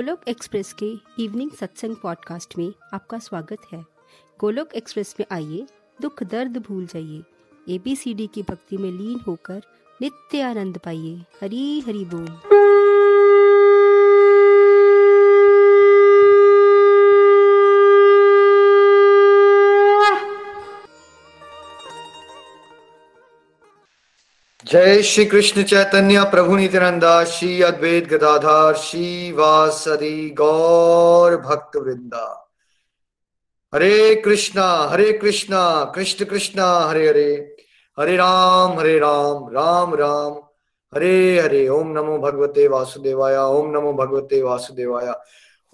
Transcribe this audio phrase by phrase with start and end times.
[0.00, 3.84] Golok express के evening सत्संग podcast में आपका स्वागत है।
[4.40, 5.66] गोलोक एक्सप्रेस में आइए,
[6.02, 7.22] दुख दर्द भूल जाइए।
[7.68, 9.62] एबीसीडी की भक्ति में लीन होकर
[10.02, 12.59] नित्य आनंद पाइए। हरी हरी बोल।
[24.72, 32.50] जय श्री कृष्ण चैतन्य प्रभु नित्यानंदा, श्री अद्वैत गदाधार श्री वासदी गौर भक्त वृंदा
[33.74, 37.56] हरे कृष्णा हरे कृष्णा, कृष्ण कृष्णा, हरे हरे।
[38.00, 40.32] हरे राम हरे राम राम राम।
[40.94, 45.14] हरे हरे, ओम नमो भगवते वासुदेवाय, ओम नमो भगवते वासुदेवाय,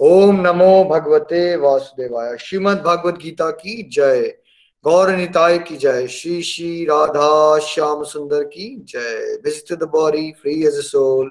[0.01, 4.46] ओम नमो भगवते वासुदेवाय। श्रीमद भगवत गीता की जय।
[4.87, 10.53] गौर निताय की जय। श्री श्री राधा श्याम सुंदर की जय। Visit the body free
[10.67, 11.31] as soul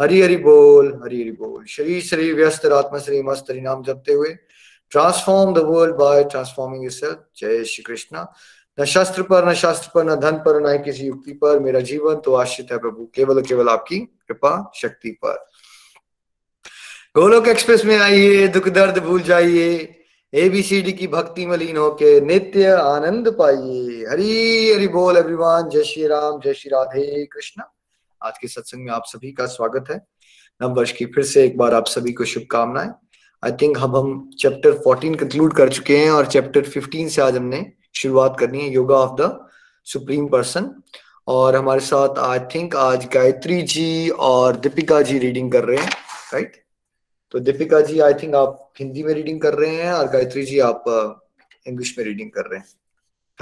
[0.00, 4.34] Hari Hari बोल, हरि हरि बोल। श्री श्री व्यस्त, आत्मा श्री मस्त नाम जपते हुए।
[4.90, 8.32] Transform the world by transforming जय श्री कृष्णा।
[8.80, 12.14] न शस्त्र पर, न शास्त्र पर, न धन पर, न किसी युक्ति पर। मेरा जीवन
[12.14, 15.44] तो आश्रित है प्रभु। केवल केवल आपकी कृपा, शक्ति पर।
[17.16, 20.03] गोलोक एक्सप्रेस में आइए। दुख, दर्द भूल जाइए।
[20.34, 26.06] एबीसीडी की भक्ति में लीन होके नित्य आनंद पाइए। हरी, हरि बोल एवरीवन जय श्री
[26.06, 27.62] राम, जय श्री राधे कृष्ण।
[28.22, 30.06] आज के सत्संग में आप सभी का स्वागत है।
[30.62, 32.90] नव वर्ष की फिर से एक बार आप सभी को शुभकामनाएँ।
[33.44, 37.36] आई थिंक हम हम चैप्टर 14 कंक्लूड कर चुके हैं और चैप्टर 15 से आज
[37.36, 39.46] हमने शुरुआत करनी है yoga of the
[39.84, 40.82] supreme person
[41.26, 45.90] और हमारे साथ आई थिंक आज गायत्री जी और दीपिका जी रीडिंग कर रहे हैं
[46.32, 46.63] राइट
[47.34, 50.58] तो दीपिका जी आई थिंक आप हिंदी में रीडिंग कर रहे हैं और गायत्री जी,
[50.58, 50.84] आप
[51.66, 52.66] इंग्लिश में रीडिंग कर रहे हैं।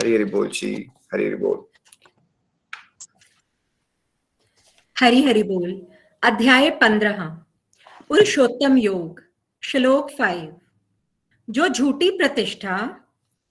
[0.00, 1.64] हरी हरी बोल जी हरी हरी बोल।
[5.00, 5.86] हरी हरी बोल।
[6.22, 7.27] अध्याय पंद्रह।
[8.08, 9.22] पुरुषोत्तम योग,
[9.61, 10.56] श्लोक फाइव
[11.50, 12.96] जो झूठी प्रतिष्ठा,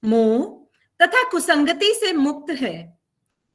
[0.06, 0.68] मोह
[1.02, 2.98] तथा कुसंगति से मुक्त है,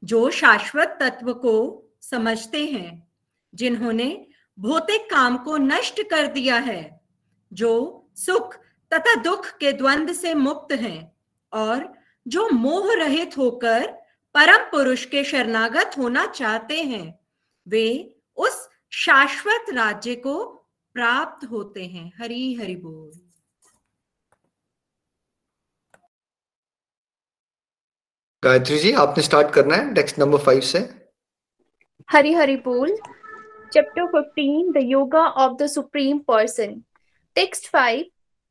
[0.03, 3.07] जो शाश्वत तत्व को समझते हैं,
[3.55, 4.26] जिन्होंने
[4.59, 7.01] भौतिक काम को नष्ट कर दिया है
[7.53, 7.71] जो
[8.15, 8.55] सुख
[8.93, 11.11] तथा दुख के द्वंद से मुक्त हैं
[11.53, 11.93] और
[12.27, 13.87] जो मोह रहित होकर
[14.35, 17.19] परम पुरुष के शरणागत होना चाहते हैं
[17.67, 20.43] वे उस शाश्वत राज्य को
[20.95, 23.11] प्राप्त होते हैं। हरी हरि बोल।
[28.43, 30.79] गायत्री जी आपने स्टार्ट करना है टेक्स्ट नंबर फाइव से?
[32.11, 32.97] हरी हरि बोल।
[33.69, 36.85] Chapter 15 The Yoga of the Supreme Person.
[37.35, 38.05] Text 5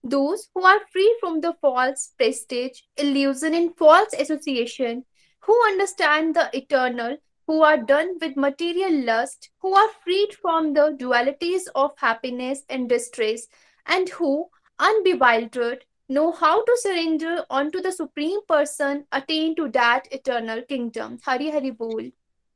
[0.05, 5.07] Those who are free from the false prestige, illusion, and false association,
[5.41, 7.17] who understand the eternal,
[7.47, 12.87] who are done with material lust, who are freed from the dualities of happiness and
[12.87, 13.47] distress,
[13.87, 20.61] and who, unbewildered, know how to surrender unto the Supreme Person, attain to that eternal
[20.61, 21.19] kingdom.
[21.25, 22.11] Hari Hari Bol.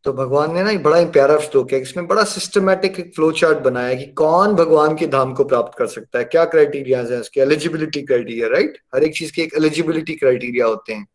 [0.05, 3.31] तो भगवान ने ना एक बड़ा ही प्यारा श्लोक है इसमें बड़ा सिस्टमेटिक एक फ्लो
[3.33, 7.21] चार्ट बनाया कि कौन भगवान के धाम को प्राप्त कर सकता है, क्या क्राइटेरिया है
[7.21, 11.07] उसके एलिजिबिलिटी क्राइटेरिया राइट हर एक चीज़ के एक एलिजिबिलिटी क्राइटेरिया होते हैं।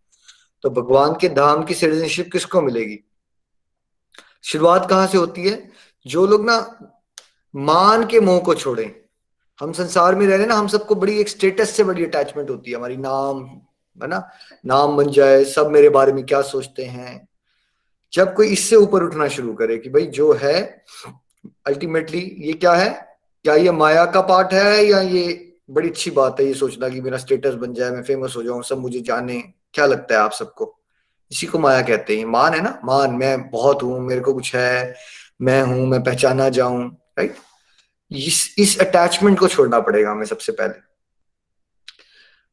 [0.63, 2.99] तो भगवान के धाम की सिटीजनशिप किसको मिलेगी?
[4.43, 5.71] शुरुआत कहाँ से होती है?
[6.05, 6.57] जो लोग ना
[7.53, 8.85] मान के मोह को छोड़े,
[9.59, 12.71] हम संसार में रह रहे ना, हम सबको बड़ी एक स्टेटस से बड़ी अटैचमेंट होती
[12.71, 13.43] है, हमारी नाम,
[13.97, 14.27] है ना?
[14.65, 17.27] नाम बन जाए, सब मेरे बारे में क्या सोचते हैं
[18.15, 20.83] जब कोई इससे ऊपर उठना शुरू करे कि भाई जो है
[21.67, 22.89] अल्टीमेटली ये क्या है?
[23.43, 27.01] क्या ये माया का पार्ट है या ये बड़ी अच्छी बात है ये सोचना कि
[27.01, 29.53] मेरा स्टेटस बन जाए, मैं फ़ेमस हो जाऊँ, सब मुझे जाने?
[29.73, 30.79] क्या लगता है आप सबको?
[31.31, 32.79] इसी को माया कहते हैं। मान है ना?
[32.83, 34.95] मान, मैं बहुत हूँ, मेरे को कुछ है,
[35.41, 37.35] मैं हूँ, मैं पहचाना जाऊँ राइट
[38.11, 40.73] इस इस अटैचमेंट को छोड़ना पड़ेगा हमें सबसे पहले।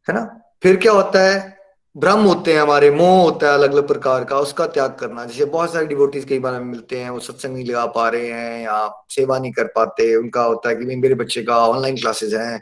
[0.09, 0.41] है ना?
[0.63, 1.52] फिर क्या होता है?
[1.97, 5.45] भ्रम होते हैं हमारे मोह होता है अलग अलग प्रकार का उसका त्याग करना। जैसे
[5.47, 8.63] बहुत सारे डिवोटीज कई बार हमें मिलते हैं वो सत्संग नहीं लगा पा रहे हैं
[8.63, 12.61] या सेवा नहीं कर पाते। उनका होता है कि मेरे बच्चे का ऑनलाइन क्लासेस हैं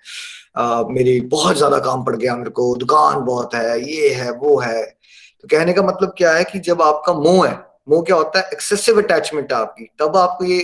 [0.56, 4.58] आ, मेरी बहुत ज़्यादा काम पड़ गया मेरे को दुकान बहुत है ये है वो
[4.60, 7.54] है। तो कहने का मतलब क्या है कि जब आपका मोह है
[7.88, 8.48] मोह क्या होता है?
[8.52, 10.60] एक्सेसिव अटैचमेंट है आपकी। तब आपको ये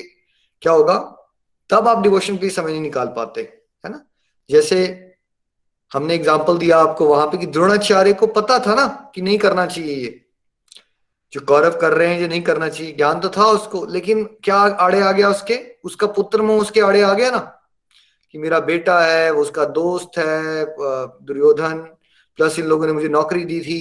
[0.63, 0.99] क्या होगा?
[1.71, 3.41] तब आप डिवोशन के लिए समय नहीं निकाल पाते
[3.85, 4.05] है ना?
[4.51, 4.85] जैसे
[5.93, 9.67] हमने एग्ज़ाम्पल दिया आपको वहाँ पे कि द्रोणाचार्य को पता था ना कि नहीं करना
[9.67, 10.21] चाहिए ये।
[11.33, 14.57] जो गौरव कर रहे हैं ये नहीं करना चाहिए, ज्ञान तो था उसको, लेकिन क्या
[14.57, 15.59] आड़े आ गया उसके?
[15.85, 17.39] उसका पुत्र मुँह उसके आड़े आ गया ना?
[18.31, 21.79] कि मेरा बेटा है वो उसका दोस्त है दुर्योधन
[22.39, 23.81] प्लस इन लोगों ने मुझे नौकरी दी थी।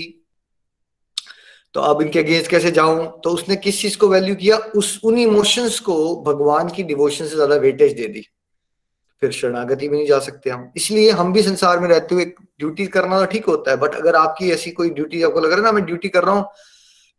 [1.76, 3.08] तो अब इनके अगेंस्ट कैसे जाऊँ?
[3.22, 4.58] तो उसने किस चीज़ को वैल्यू किया?
[4.58, 8.26] उस, उन इमोशंस को भगवान की डिवोशन से ज़्यादा वेटेज दे दी।
[9.22, 12.86] फिर शरणागति में नहीं जा सकते हम। इसलिए हम भी संसार में रहते हुए ड्यूटी
[12.88, 15.64] करना तो ठीक होता है बट अगर आपकी ऐसी कोई ड्यूटी आपको लग रहा है
[15.64, 16.46] ना, मैं ड्यूटी कर रहा हूँ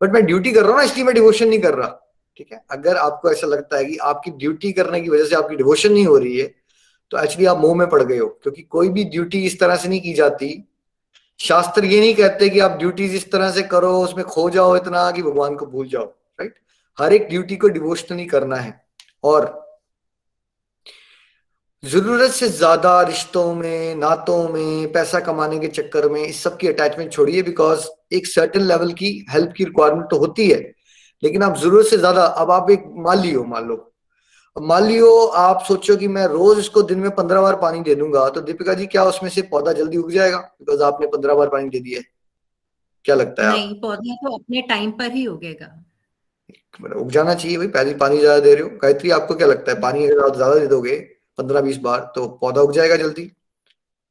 [0.00, 1.88] बट मैं ड्यूटी कर रहा हूँ ना, इसलिए मैं डिवोशन नहीं कर रहा।
[2.36, 2.60] ठीक है?
[2.70, 6.06] अगर आपको ऐसा लगता है कि आपकी ड्यूटी करने की वजह से आपकी डिवोशन नहीं
[6.06, 6.54] हो रही है
[7.12, 9.88] तो एक्चुअली आप मुँह में पड़ गए हो, क्योंकि कोई भी ड्यूटी इस तरह से
[9.88, 10.48] नहीं की जाती।
[11.40, 15.10] शास्त्र ये नहीं कहते कि आप ड्यूटीज़ इस तरह से करो, उसमें खो जाओ इतना
[15.10, 16.54] कि भगवान को भूल जाओ राइट
[16.98, 18.80] हर एक ड्यूटी को डिवोशनली करना है।
[19.24, 19.44] और
[21.86, 26.68] ज़रूरत से ज़्यादा रिश्तों में नातों में पैसा कमाने के चक्कर में इस सब की
[26.68, 30.58] अटैचमेंट छोड़िए बिकॉज़ एक सर्टन लेवल की हेल्प की रिक्वायरमेंट तो होती है।
[31.22, 33.76] लेकिन आप ज़रूरत से ज़्यादा अब आप एक माली हो मान लो।
[34.56, 38.28] मान लियो आप सोचो कि मैं रोज इसको दिन में पंद्रह बार पानी दे दूँगा
[38.28, 40.38] तो दीपिका जी क्या उसमें से पौधा जल्दी उग जाएगा?
[40.38, 42.00] बिकॉज़ आपने पंद्रह बार पानी दे दिया
[43.04, 45.74] क्या लगता है नहीं पौधा तो अपने टाइम पर ही उगेगा।
[46.96, 49.80] उग जाना चाहिए भाई पहले पानी ज़्यादा दे रहे हो। गायत्री आपको क्या लगता है?
[49.80, 50.96] पानी अगर आप ज़्यादा दे दोगे
[51.38, 53.22] पंद्रह बीस बार तो पौधा उग जाएगा जल्दी।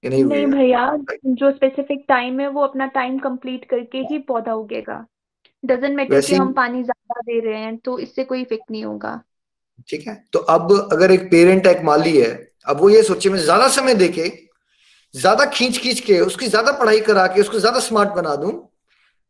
[0.03, 0.89] ये नहीं नहीं भैया
[1.25, 5.05] जो स्पेसिफिक टाइम है वो अपना टाइम कंप्लीट करके ही पौधा उगेगा।
[5.63, 9.21] डजेंट मैटर कि हम पानी ज़्यादा दे रहे हैं तो इससे कोई इफ़ेक्ट नहीं होगा।
[9.89, 12.31] ठीक है तो अब अगर एक पेरेंट एक माली है
[12.67, 14.29] अब वो ये सोचे मैं ज़्यादा समय देके
[15.13, 18.53] ज़्यादा खींच खींच के उसकी ज़्यादा पढ़ाई करा के उसको ज़्यादा स्मार्ट बना दूँ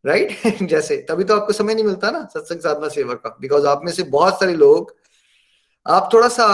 [0.04, 3.82] राइट जैसे तभी तो आपको समय नहीं मिलता ना सत्संग साधना सेवा का बिकॉज़ आप
[3.86, 4.94] में से बहुत सारे लोग
[5.86, 6.46] आप थोड़ा सा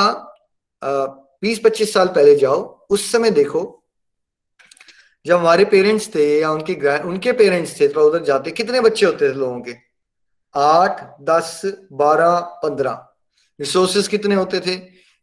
[1.44, 3.62] बीस पच्चीस साल पहले जाओ, उस समय देखो,
[5.26, 9.30] जब हमारे पेरेंट्स थे या उनके उनके पेरेंट्स थे तो उधर जाते, कितने बच्चे होते
[9.30, 9.76] थे लोगों के?
[10.56, 11.62] आठ, दस,
[11.94, 13.08] बारह, पंद्रह।
[13.60, 14.76] रिसोर्सेस कितने होते थे?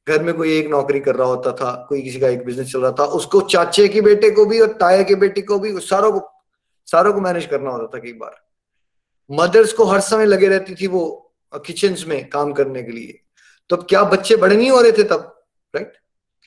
[0.07, 2.81] घर में कोई एक नौकरी कर रहा होता था, कोई किसी का एक बिज़नेस चल
[2.81, 6.13] रहा था, उसको चाचे के बेटे को भी और ताया के बेटे को भी सारों
[6.13, 6.21] को
[6.89, 8.37] सारों को मैनेज करना होता था कई बार।
[9.31, 11.35] मदर्स को हर समय लगे रहती थी वो
[11.67, 13.19] किचन में काम करने के लिए।
[13.71, 15.35] तो क्या बच्चे बड़े नहीं हो रहे थे तब
[15.75, 15.93] राइट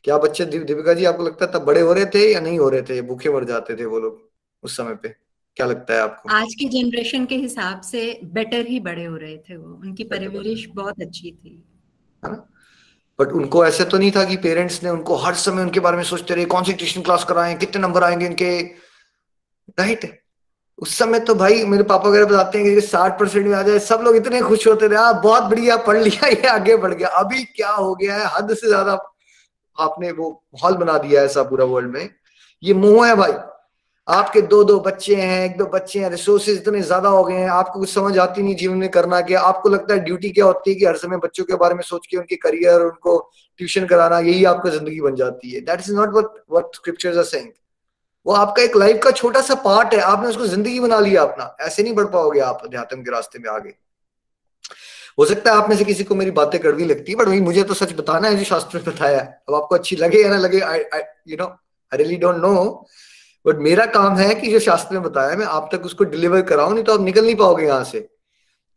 [0.06, 2.69] क्या बच्चे दीपिका जी आपको लगता है तब बड़े हो रहे थे या नहीं हो
[2.69, 3.01] रहे थे?
[3.01, 4.21] भूखे मर जाते थे वो लोग
[4.63, 5.09] उस समय पे।
[5.57, 6.30] क्या लगता है आपको?
[6.30, 10.68] आज की जनरेशन के हिसाब से बेटर ही बड़े हो रहे थे वो। उनकी परवरिश
[10.75, 11.63] बहुत अच्छी थी।
[13.19, 16.03] बट उनको ऐसे तो नहीं था कि पेरेंट्स ने उनको हर समय उनके बारे में
[16.03, 18.62] सोचते रहे कौन सी ट्यूशन क्लास कराएँ कितने नंबर आएँगे इनके?
[19.80, 20.09] राइट
[20.80, 23.80] उस समय तो भाई मेरे पापा वगैरह बताते हैं कि साठ परसेंट में आ जाए
[23.80, 27.07] सब लोग इतने खुश होते थे आप बहुत बढ़िया पढ़ लिया ये आगे बढ़ गया।
[27.19, 28.25] अभी क्या हो गया है?
[28.38, 28.95] हद से ज़्यादा
[29.77, 32.09] आपने वो माहौल बना दिया है ऐसा पूरा वर्ल्ड में।
[32.63, 33.31] ये मोह है भाई।
[34.07, 37.50] आपके दो दो बच्चे हैं, एक दो बच्चे हैं रिसोर्सेज इतने ज़्यादा हो गए हैं,
[37.50, 40.71] आपको कुछ समझ आती नहीं जीवन में करना क्या आपको लगता है ड्यूटी क्या होती
[40.71, 43.18] है कि हर समय बच्चों के बारे में सोच के उनके करियर उनको
[43.59, 47.24] ट्यूशन कराना, यही आपका ज़िंदगी बन जाती है। That is not what what scriptures are
[47.25, 47.50] saying
[48.25, 51.56] वो आपका एक लाइफ का छोटा सा पार्ट है। आपने उसको ज़िंदगी बना लिया अपना।
[51.62, 53.74] ऐसे नहीं बढ़ पाओगे आप अध्यात्म के रास्ते में आगे।
[55.17, 57.41] हो सकता है आप में से किसी को मेरी बातें कड़वी लगती है बट वही
[57.41, 60.29] मुझे तो सच बताना है, जो शास्त्र में बताया है। अब आपको अच्छी लगे या
[60.29, 60.59] ना लगे
[61.27, 62.87] you know I really don't know
[63.45, 66.73] but मेरा काम है कि जो शास्त्र में बताया मैं आप तक उसको डिलीवर कराऊं,
[66.73, 68.07] नहीं तो आप निकल नहीं पाओगे यहाँ से।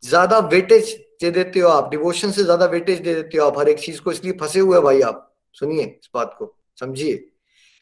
[0.03, 0.89] ज़्यादा वेटेज
[1.21, 4.01] दे देते हो आप डिवोशन से ज़्यादा वेटेज दे देते हो आप, हर एक चीज़
[4.01, 5.21] को, इसलिए फंसे हुए भाई आप।
[5.55, 7.15] सुनिए इस बात को, समझिए।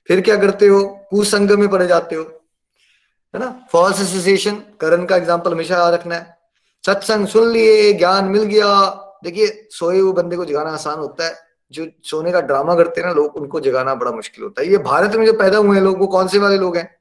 [0.10, 0.84] फिर क्या करते हो?
[1.10, 2.24] कुसंग में पड़े जाते हो,
[3.34, 3.50] है ना?
[3.72, 6.38] फॉल्स एसोसिएशन करण का एग्ज़ाम्पल हमेशा याद रखना है।
[6.86, 8.90] सत्संग सुन लिए ज्ञान मिल गया।
[9.24, 11.36] देखिए सोए हुए बंदे को जगाना आसान होता है।
[11.72, 14.78] जो सोने का ड्रामा करते हैं ना लोग उनको जगाना बड़ा मुश्किल होता है। ये
[14.78, 16.96] भारत में जो पैदा हुए हैं लोग वो कौन से वाले लोग हैं?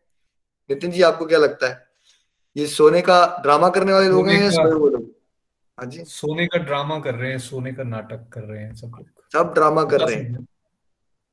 [0.70, 1.86] नितिन जी आपको क्या लगता है?
[2.56, 5.02] ये सोने का ड्रामा करने वाले लोग हैं या सोए हुए लोग?
[5.78, 8.86] हाँ जी। सोने का ड्रामा कर रहे हैं सोने का नाटक कर रहे हैं सब
[8.86, 10.46] लोग। सब ड्रामा कर रहे हैं।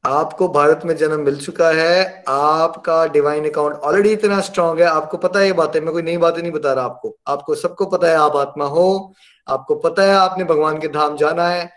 [0.06, 5.18] आपको भारत में जन्म मिल चुका है। आपका डिवाइन अकाउंट ऑलरेडी इतना स्ट्रांग है। आपको
[5.18, 8.08] पता है ये बातें। मैं कोई नई बातें नहीं बता रहा आपको। आपको सबको पता
[8.08, 9.14] है आप आत्मा हो।
[9.48, 11.72] आपको पता है आपने भगवान के धाम जाना है।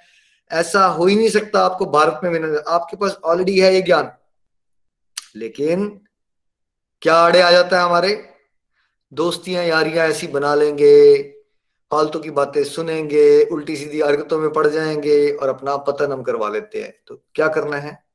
[0.53, 4.13] ऐसा हो ही नहीं सकता आपको भारत में मिलना। आपके पास ऑलरेडी है ये ज्ञान।
[5.37, 6.01] लेकिन
[7.03, 8.29] क्या आड़े आ जाता है हमारे?
[9.13, 11.23] दोस्तियाँ यारियाँ ऐसी बना लेंगे।
[11.93, 16.49] फालतू की बातें सुनेंगे। उल्टी सीधी हरकतों में पड़ जाएँगे और अपना पतन हम करवा
[16.49, 18.12] लेते हैं। तो क्या करना है?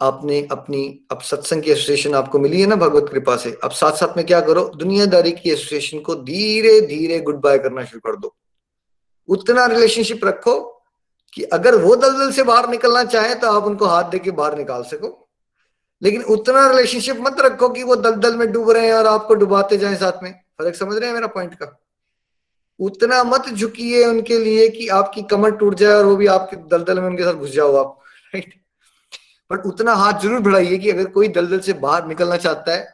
[0.00, 3.58] आपने अपनी, अब सत्संग की एसोसिएशन आपको मिली है ना भगवत कृपा से?
[3.64, 4.64] अब साथ साथ में क्या करो?
[4.76, 8.34] दुनियादारी की एसोसिएशन को धीरे धीरे गुड बाय करना शुरू कर दो।
[9.28, 10.82] उतना रिलेशनशिप रखो
[11.32, 14.56] कि अगर वो दलदल से बाहर निकलना चाहे तो आप उनको हाथ दे के बाहर
[14.58, 15.28] निकाल सको।
[16.02, 19.76] लेकिन उतना रिलेशनशिप मत रखो कि वो दलदल में डूब रहे हैं और आपको डुबाते
[19.76, 21.80] जाए साथ में। फ़र्क समझ रहे हैं मेरा पॉइंट का?
[22.80, 27.00] उतना मत झुकिए उनके लिए कि आपकी कमर टूट जाए और वो भी आपके दलदल
[27.00, 27.98] में उनके साथ घुस जाओ आप
[28.34, 28.54] राइट
[29.50, 32.86] बट उतना हाथ ज़रूर बढ़ाइए कि अगर कोई दलदल से बाहर निकलना चाहता है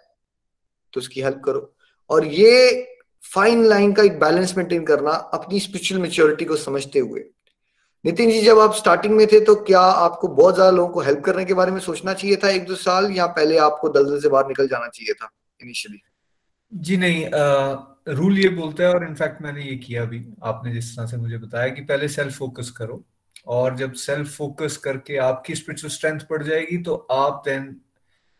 [0.93, 1.73] तो उसकी हेल्प करो।
[2.11, 2.89] और ये
[3.25, 7.25] फाइन लाइन का एक बैलेंस मेंटेन करना अपनी स्पिरिचुअल मेच्योरिटी को समझते हुए।
[8.05, 11.21] नितिन जी, जब आप स्टार्टिंग में थे तो क्या आपको बहुत ज़्यादा लोगों को हेल्प
[11.25, 14.29] करने के बारे में सोचना चाहिए था एक दो साल, या पहले आपको दलदल से
[14.29, 15.31] बाहर निकल जाना चाहिए था
[15.61, 16.03] इनिशियली
[16.73, 17.25] जी नहीं
[18.09, 21.39] रूल ये बोलता है और इनफैक्ट मैंने ये किया भी। आपने जिस तरह से मुझे
[21.39, 23.03] बताया कि पहले सेल्फ फोकस करो।
[23.47, 27.75] और जब सेल्फ फोकस करके आपकी स्पिरिचुअल स्ट्रेंथ बढ़ जाएगी तो आप देन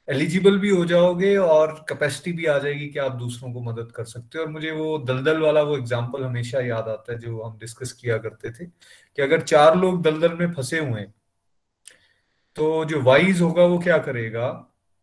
[0.09, 4.05] एलिजिबल भी हो जाओगे और कैपेसिटी भी आ जाएगी कि आप दूसरों को मदद कर
[4.05, 7.59] सकते हो। और मुझे वो दलदल वाला वो एग्जांपल हमेशा याद आता है, जो हम
[7.59, 11.07] डिस्कस किया करते थे कि अगर चार लोग दलदल में फंसे हुए
[12.57, 14.49] तो जो वाइज होगा वो क्या करेगा?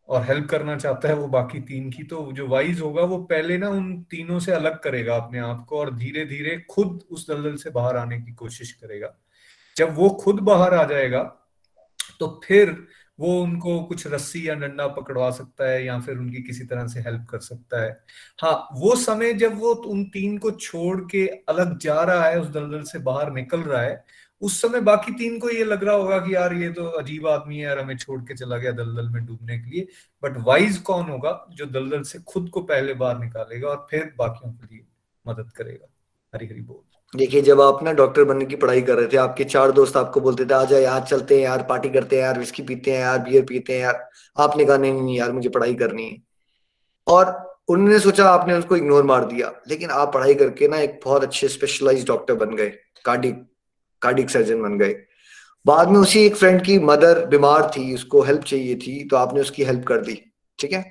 [0.10, 3.58] और हेल्प करना चाहता है वो बाकी तीन की तो जो वाइज होगा वो पहले
[3.58, 7.56] ना उन तीनों से अलग करेगा अपने आप को और धीरे धीरे खुद उस दलदल
[7.56, 9.14] से बाहर आने की कोशिश करेगा।
[9.80, 11.24] जब वो खुद बाहर आ जाएगा
[12.20, 12.76] तो फिर
[13.20, 17.00] वो उनको कुछ रस्सी या डंडा पकड़वा सकता है या फिर उनकी किसी तरह से
[17.00, 17.90] हेल्प कर सकता है।
[18.40, 22.48] हाँ वो समय जब वो उन तीन को छोड़ के अलग जा रहा है, उस
[22.50, 24.04] दलदल से बाहर निकल रहा है,
[24.42, 27.58] उस समय बाकी तीन को ये लग रहा होगा कि यार ये तो अजीब आदमी
[27.58, 29.88] है, यार हमें छोड़ के चला गया दलदल में डूबने के लिए।
[30.24, 34.54] बट वाइज कौन होगा जो दलदल से खुद को पहले बाहर निकालेगा और फिर बाकियों
[34.54, 34.86] के लिए
[35.26, 35.88] मदद करेगा?
[36.34, 39.44] हरी हरी बोल। देखिए, जब आप ना डॉक्टर बनने की पढ़ाई कर रहे थे, आपके
[39.44, 42.64] चार दोस्त आपको बोलते थे, आजा यार चलते हैं यार, पार्टी करते हैं यार विस्की
[42.64, 46.04] पीते हैं यार बियर पीते हैं यार। आपने कहा, नहीं नहीं यार, मुझे पढ़ाई करनी
[46.04, 46.18] है।
[47.08, 51.24] और उन्होंने सोचा, आपने उसको इग्नोर मार दिया। लेकिन आप पढ़ाई करके ना एक बहुत
[51.24, 52.70] अच्छे स्पेशलाइज डॉक्टर बन गए
[53.06, 53.46] कार्डिक
[54.02, 54.96] कार्डिक सर्जन बन गए।
[55.66, 59.42] बाद में उसी एक फ्रेंड की मदर बीमार थी, उसको हेल्प चाहिए थी तो आपने
[59.42, 60.22] उसकी हेल्प कर दी,
[60.60, 60.82] ठीक है?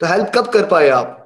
[0.00, 1.23] तो हेल्प कब कर पाए आप?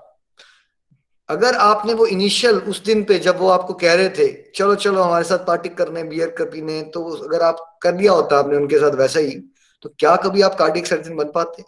[1.28, 5.02] अगर आपने वो इनिशियल उस दिन पे जब वो आपको कह रहे थे, चलो चलो,
[5.02, 8.78] हमारे साथ पार्टी करने बियर कर पीने तो अगर आप कर लिया होता आपने उनके
[8.78, 9.34] साथ वैसा ही
[9.84, 11.62] तो क्या कभी आप कार्डिक सर्जन बन पाते?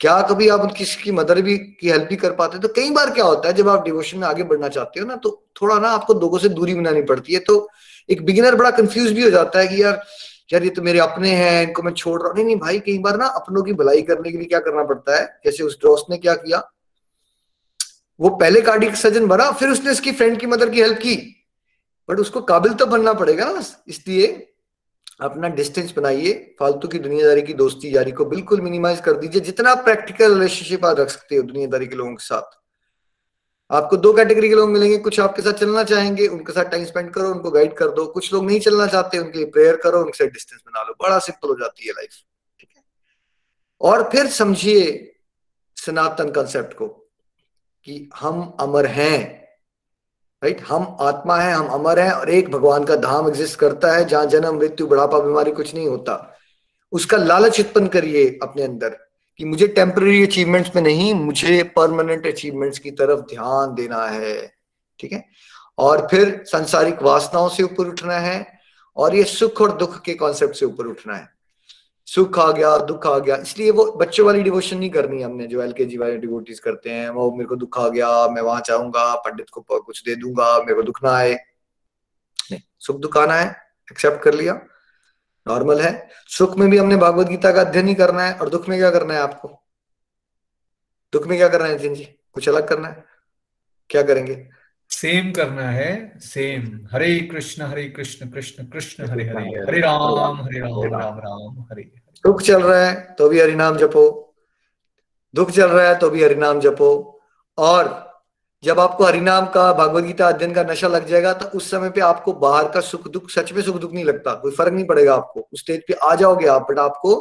[0.00, 2.58] क्या कभी आप किसी की मदर भी की हेल्प भी कर पाते?
[2.58, 5.16] तो कई बार क्या होता है, जब आप डिवोशन में आगे बढ़ना चाहते हो ना
[5.16, 5.30] तो
[5.62, 7.68] थोड़ा ना आपको लोगों से दूरी बनानी पड़ती है तो
[8.08, 10.02] एक बिगिनर बड़ा कंफ्यूज भी हो जाता है कि यार
[10.50, 12.98] यार, ये तो मेरे अपने हैं, इनको मैं छोड़ रहा हूँ। नहीं नहीं, भाई, कई
[12.98, 15.26] बार ना अपनों की भलाई करने के लिए क्या करना पड़ता है?
[15.44, 16.58] जैसे उस दोस्त ने क्या किया?
[18.20, 21.16] वो पहले कार्डिक सर्जन बना, फिर उसने उसकी फ्रेंड की मदर की हेल्प की।
[22.08, 24.46] बट उसको काबिल तो बनना पड़ेगा ना इसलिए
[25.20, 29.74] अपना डिस्टेंस बनाइए, फालतू की दुनियादारी की दोस्ती यारी को बिल्कुल मिनिमाइज कर दीजिए, जितना
[29.74, 32.58] प्रैक्टिकल रिलेशनशिप आप रख सकते हो दुनियादारी के लोगों के साथ।
[33.70, 37.10] आपको दो कैटेगरी के लोग मिलेंगे, कुछ आपके साथ चलना चाहेंगे, उनके साथ टाइम स्पेंड
[37.10, 40.24] करो, उनको गाइड कर दो। कुछ लोग नहीं चलना चाहते, उनके लिए प्रेयर करो, उनके
[40.24, 42.10] साथ डिस्टेंस बना लो। बड़ा सिंपल हो जाती है लाइफ
[42.60, 42.82] ठीक है?
[43.80, 45.12] और फिर समझिए
[45.76, 46.99] सनातन कंसेप्ट को।
[47.84, 49.40] कि हम अमर हैं
[50.42, 54.04] राइट हम आत्मा है, हम अमर हैं और एक भगवान का धाम एग्जिस्ट करता है,
[54.04, 56.36] जहाँ जन्म, मृत्यु, बुढ़ापा, बीमारी कुछ नहीं होता।
[56.92, 58.96] उसका लालच उत्पन्न करिए अपने अंदर
[59.36, 64.52] कि मुझे टेम्पररी अचीवमेंट्स में नहीं, मुझे परमानेंट अचीवमेंट्स की तरफ़ ध्यान देना है,
[64.98, 65.24] ठीक है?
[65.78, 68.46] और फिर सांसारिक वासनाओं से ऊपर उठना है
[68.96, 71.39] और ये सुख और दुख के कॉन्सेप्ट से ऊपर उठना है।
[72.10, 75.62] सुख आ गया दुख आ गया। इसलिए वो बच्चों वाली डिवोशन नहीं करनी हमने जो
[75.62, 78.60] एल के जी वाले डिवोटीज करते हैं। वो मेरे को दुख आ गया मैं वहाँ
[78.60, 81.34] चाहूँगा पंडित को कुछ दे दूँगा मेरे को दुख ना आए।
[82.52, 83.46] नहीं सुख दुख आना है
[83.92, 84.60] एक्सेप्ट कर लिया
[85.46, 88.68] नॉर्मल है। सुख में भी हमने भागवत गीता का अध्ययन ही करना है और दुख
[88.68, 89.48] में क्या करना है आपको?
[91.12, 92.04] दुख में क्या करना है नितिन जी?
[92.32, 93.04] कुछ अलग करना है?
[93.90, 94.46] क्या करेंगे?
[94.90, 96.62] सेम करना है सेम
[96.92, 101.90] हरे कृष्ण हरे कृष्ण कृष्ण कृष्ण हरे हरे। हरे राम हरे राम। राम राम हरे।
[102.24, 104.04] दुख चल रहा है तो भी हरिनाम जपो।
[105.34, 106.90] दुख चल रहा है तो भी हरिनाम जपो।
[107.58, 107.88] और
[108.62, 112.00] जब आपको हरिनाम का भागवत गीता अध्ययन का नशा लग जाएगा तो उस समय पे
[112.02, 115.14] आपको बाहर का सुख दुख, सच में सुख दुख नहीं लगता। कोई फ़र्क नहीं पड़ेगा
[115.14, 117.14] आपको। उस स्टेज पे आ जाओगे आप बट आपको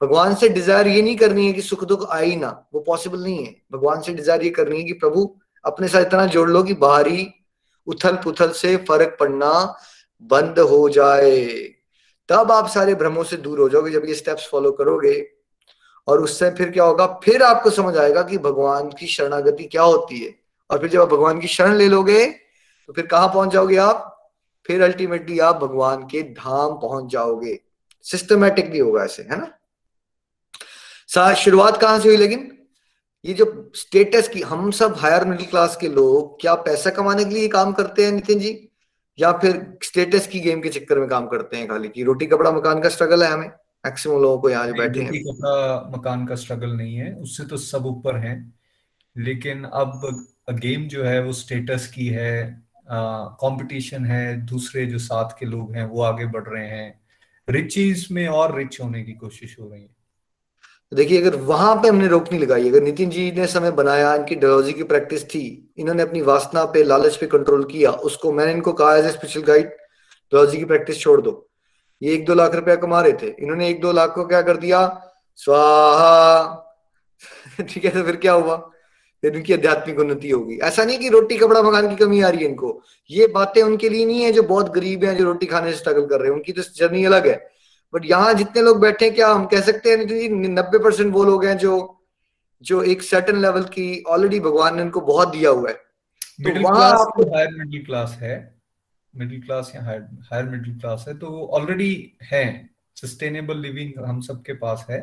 [0.00, 3.44] भगवान से डिज़ायर ये नहीं करनी है कि सुख दुख आए ना। वो पॉसिबल नहीं
[3.44, 5.30] है। भगवान से डिज़ायर ये करनी है कि प्रभु,
[5.64, 7.28] अपने साथ इतना जोड़ लो कि बाहरी
[7.86, 9.52] उथल पुथल से फ़र्क पड़ना
[10.22, 11.40] बंद हो जाए।
[12.28, 15.30] तब आप सारे भ्रमों से दूर हो जाओगे, जब ये स्टेप्स फॉलो करोगे।
[16.08, 17.06] और उससे फिर क्या होगा?
[17.24, 20.34] फिर आपको समझ आएगा कि भगवान की शरणागति क्या होती है।
[20.70, 22.26] और फिर जब आप भगवान की शरण ले लोगे
[22.88, 24.12] तो फिर कहाँ पहुँच जाओगे आप?
[24.66, 27.58] फिर अल्टीमेटली आप भगवान के धाम पहुँच जाओगे।
[28.02, 31.32] सिस्टमेटिकली होगा ऐसे, है ना?
[31.34, 32.52] शुरुआत कहाँ से हुई लेकिन?
[33.24, 37.30] ये जो स्टेटस की, हम सब हायर मिडिल क्लास के लोग, क्या पैसा कमाने के
[37.30, 38.65] लिए काम करते हैं नितिन जी?
[39.18, 42.50] या फिर स्टेटस की गेम के चक्कर में काम करते हैं खाली की रोटी कपड़ा
[42.52, 43.48] मकान का स्ट्रगल है हमें।
[43.84, 47.86] मैक्सिमम लोगों को यहाँ बैठे हैं। कपड़ा मकान का स्ट्रगल नहीं है उससे तो सब
[47.86, 48.34] ऊपर है।
[49.16, 55.46] लेकिन अब गेम जो है वो स्टेटस की है कंपटीशन है दूसरे जो साथ के
[55.46, 57.00] लोग हैं वो आगे बढ़ रहे हैं।
[57.48, 59.95] रिचीज में और रिच होने की कोशिश हो रही है।
[60.94, 64.34] देखिए, अगर वहाँ पे हमने रोक नहीं लगाई, अगर नितिन जी ने समय बनाया, इनकी
[64.34, 68.72] डायोलॉजी की प्रैक्टिस थी, इन्होंने अपनी वासना पे, लालच पे कंट्रोल किया, उसको मैंने इनको
[68.72, 71.50] कहा as a special guide astrology की प्रैक्टिस छोड़ दो।
[72.02, 74.56] ये एक दो लाख रुपया कमा रहे थे। इन्होंने एक दो लाख को क्या कर
[74.56, 75.12] दिया?
[75.36, 76.42] स्वाहा!
[77.60, 78.56] ठीक है तो फिर क्या हुआ?
[79.22, 82.44] फिर उनकी आध्यात्मिक उन्नति होगी ऐसा नहीं कि रोटी कपड़ा मकान की कमी आ रही
[82.44, 85.72] है इनको। ये बातें उनके लिए नहीं है जो बहुत गरीब है, जो रोटी खाने
[85.72, 87.55] से स्ट्रगल कर रहे हैं। उनकी तो जर्नी अलग है।
[87.96, 91.12] बट यहाँ जितने लोग बैठे हैं क्या हम कह सकते हैं नितिन जी नब्बे परसेंट
[91.14, 91.74] वो लोग हैं जो
[92.64, 96.90] जो एक सर्टन लेवल की ऑलरेडी भगवान ने उनको बहुत दिया हुआ है। तो वहाँ
[96.90, 98.34] आपको हायर मिडिल क्लास है।
[99.14, 102.44] मिडिल क्लास या हायर हायर मिडिल क्लास है तो वो ऑलरेडी है।
[102.96, 105.00] सस्टेनेबल लिविंग हम सबके पास है।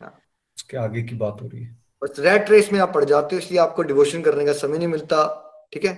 [0.00, 0.12] हाँ।
[0.56, 3.40] उसके आगे की बात हो रही है। बस रेड रेस में आप पड़ जाते हो
[3.40, 5.24] इसलिए आपको डिवोशन करने का समय नहीं मिलता
[5.72, 5.94] ठीक है?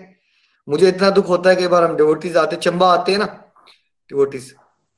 [0.68, 3.26] मुझे इतना दुख होता है कई बार हम डिवोटीज आते चंबा आते हैं ना
[4.10, 4.54] डिवोटीज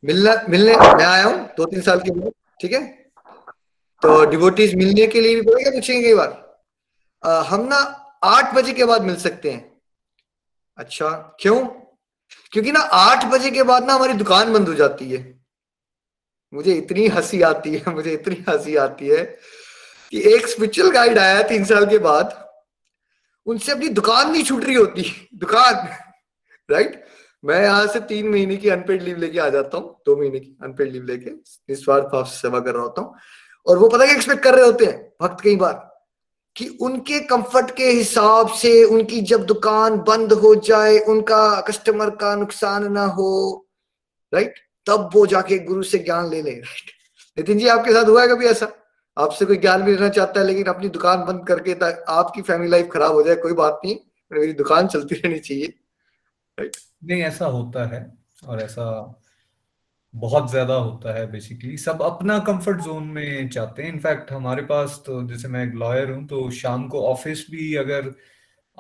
[0.06, 2.86] मिलना, मिलने, मैं आया हूँ दो तीन साल के बाद ठीक है?
[4.02, 7.76] तो डिवोटीज मिलने के लिए भी बोलेंगे, पूछेंगे कई बार। हम ना
[8.24, 9.80] आठ बजे के बाद मिल सकते हैं।
[10.78, 11.08] अच्छा
[11.40, 11.64] क्यों?
[12.52, 15.18] क्योंकि ना आठ बजे के बाद ना हमारी दुकान बंद हो जाती है।
[16.52, 19.24] मुझे इतनी हँसी आती है, मुझे इतनी हँसी आती है
[20.12, 22.42] कि एक स्पिरिचुअल गाइड आया तीन साल के बाद,
[23.46, 25.88] उनसे अपनी दुकान नहीं छूट रही होती, दुकान
[26.70, 27.04] राइट
[27.46, 30.56] मैं यहाँ से तीन महीने की अनपेड लीव लेके आ जाता हूँ, दो महीने की
[30.64, 33.14] अनपेड लीव लेके, निस्वार्थ भाव से सेवा कर रहा होता हूँ।
[33.66, 35.82] और वो पता क्या एक्सपेक्ट कर रहे होते हैं, भक्त कई बार?
[36.56, 42.34] कि उनके कंफर्ट के हिसाब से उनकी जब दुकान बंद हो जाए, उनका कस्टमर का
[42.36, 43.68] नुकसान ना हो
[44.32, 44.54] राइट
[44.86, 46.90] तब वो जाके गुरु से ज्ञान ले ले राइट
[47.38, 48.68] नितिन जी, आपके साथ हुआ है कभी ऐसा?
[49.16, 51.72] आपसे कोई ज्ञान भी लेना चाहता है, लेकिन अपनी दुकान बंद करके
[52.12, 53.96] आपकी फैमिली लाइफ खराब हो जाए, कोई बात नहीं
[54.30, 55.66] मेरी दुकान चलती रहनी चाहिए
[56.58, 56.76] राइट
[57.06, 58.12] नहीं ऐसा होता है
[58.46, 58.84] और ऐसा
[60.14, 65.02] बहुत ज़्यादा होता है बेसिकली सब अपना कंफर्ट जोन में चाहते हैं। इनफैक्ट हमारे पास
[65.06, 68.14] तो जैसे मैं एक लॉयर हूँ तो शाम को ऑफ़िस भी अगर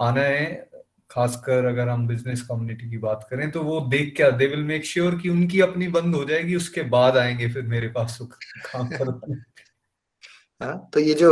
[0.00, 0.70] आना है
[1.10, 4.84] खासकर अगर हम बिज़नेस कम्युनिटी की बात करें तो वो देख क्या दे विल मेक
[4.84, 9.36] श्योर कि उनकी अपनी बंद हो जाएगी उसके बाद आएँगे फिर मेरे पास काम कर
[10.62, 11.30] हाँ, तो ये जो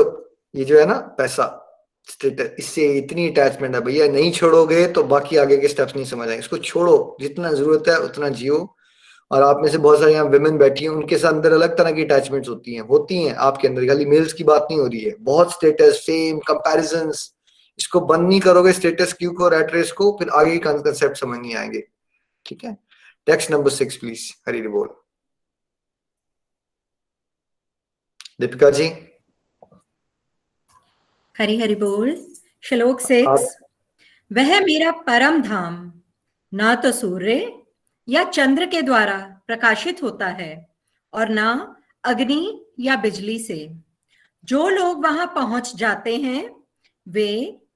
[0.55, 1.45] ये जो है ना पैसा
[2.59, 6.39] इससे इतनी अटैचमेंट है, भैया, नहीं छोड़ोगे तो बाकी आगे के स्टेप्स नहीं समझ आएँगे।
[6.39, 8.77] इसको छोड़ो, जितना ज़रूरत है उतना जियो।
[9.31, 11.93] और आप में से बहुत सारे यहाँ वुमेन बैठी हैं, उनके साथ अंदर अलग तरह
[11.93, 15.01] की अटैचमेंट्स होती हैं होती हैं आपके अंदर। खाली मेल्स की बात नहीं हो रही
[15.01, 17.13] है। बहुत स्टेटस फेम कंपैरिजन
[17.79, 21.55] इसको बंद नहीं करोगे स्टेटस क्यू को रेट रेस को, फिर आगे कंसेप्ट समझ नहीं
[21.55, 21.83] आएँगे।
[22.47, 22.77] ठीक है?
[23.27, 24.89] Text number six please Hari बोल।
[28.41, 28.89] दीपिका जी?
[31.37, 32.11] हरी हरि बोल।
[32.65, 33.57] श्लोक सिक्स
[34.31, 35.93] वह मेरा परम धाम
[36.53, 37.53] ना तो सूर्य
[38.09, 39.17] या चंद्र के द्वारा
[39.47, 40.55] प्रकाशित होता है
[41.13, 41.51] और ना
[42.05, 43.59] अग्नि या बिजली से।
[44.45, 46.49] जो लोग वहाँ पहुँच जाते हैं
[47.07, 47.31] वे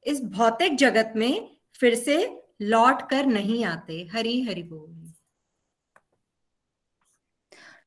[0.07, 2.17] इस भौतिक जगत में फिर से
[2.63, 5.13] लौट कर नहीं आते। हरी हरि बोल।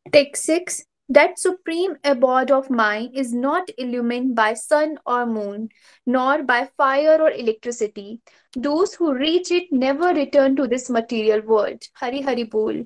[0.05, 5.68] Text six That supreme abode of mine is not illumined by sun or moon,
[6.04, 8.20] nor by fire or electricity.
[8.56, 11.80] Those who reach it never return to this material world.
[11.94, 12.84] Hari Hari Bol.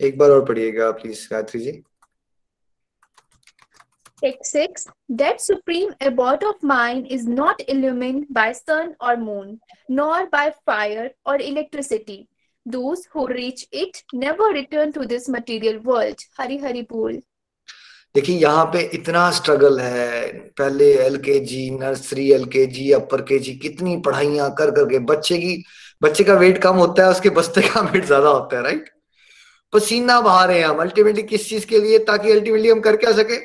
[0.00, 1.82] एक बार और पढ़िएगा please Gayatri ji
[4.22, 10.28] Text 6 That supreme abode of mine is not illumined by sun or moon, nor
[10.30, 12.28] by fire or electricity.
[12.66, 16.18] Those who reach it never return to this material world.
[16.38, 17.20] Hari Hari Bol.
[18.17, 20.27] देखिए, यहाँ पे इतना struggle है।
[20.57, 24.99] पहले L के जी nursery L के जी अपर के जी कितनी पढ़ाइयाँ कर करके
[25.05, 25.63] बच्चे की,
[26.01, 28.89] बच्चे का वेट कम होता है, उसके बस्ते का वेट ज़्यादा होता है राइट
[29.73, 31.99] पसीना बहा रहे हैं हम अल्टीमेटली किस चीज़ के लिए?
[31.99, 33.37] ताकि अल्टीमेटली हम कर क्या सके?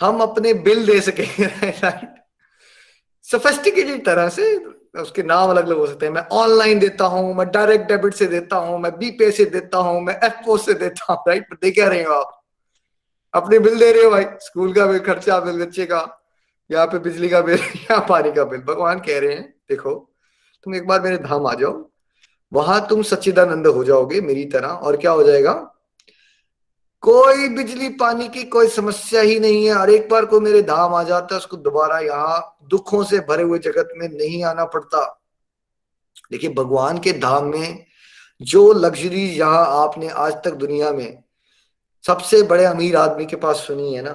[0.00, 2.14] हम अपने बिल दे सके राइट
[3.24, 4.54] सोफेस्टिकेटेड तरह से
[5.00, 8.26] उसके नाम अलग अलग हो सकते हैं। मैं ऑनलाइन देता हूँ, मैं डायरेक्ट डेबिट से
[8.28, 11.88] देता हूँ, मैं बीपे से देता हूँ, मैं एफ़ से देता हूँ राइट दे क्या
[11.88, 12.40] रहे हो आप?
[13.34, 16.20] अपने बिल दे रहे हो भाई, स्कूल का बिल, खर्चा बिल, बच्चे का
[16.70, 17.58] यहाँ पे बिजली का बिल,
[17.90, 20.10] या पानी का बिल। भगवान कह रहे हैं, देखो,
[20.62, 21.90] तुम एक बार मेरे धाम आ जाओ,
[22.52, 25.52] वहाँ तुम सच्चिदानंद हो जाओगे मेरी तरह, और क्या हो जाएगा?
[27.02, 30.94] कोई बिजली पानी की कोई समस्या ही नहीं है, और एक बार को मेरे धाम
[30.94, 35.20] आ जाता, उसको दोबारा यहाँ दुखों से भरे हुए जगत में नहीं आना पड़ता।
[36.30, 37.86] देखिए, भगवान के धाम में
[38.42, 41.23] जो लग्जरी यहाँ आपने आज तक दुनिया में
[42.04, 44.14] सबसे बड़े अमीर आदमी के पास सुनी है ना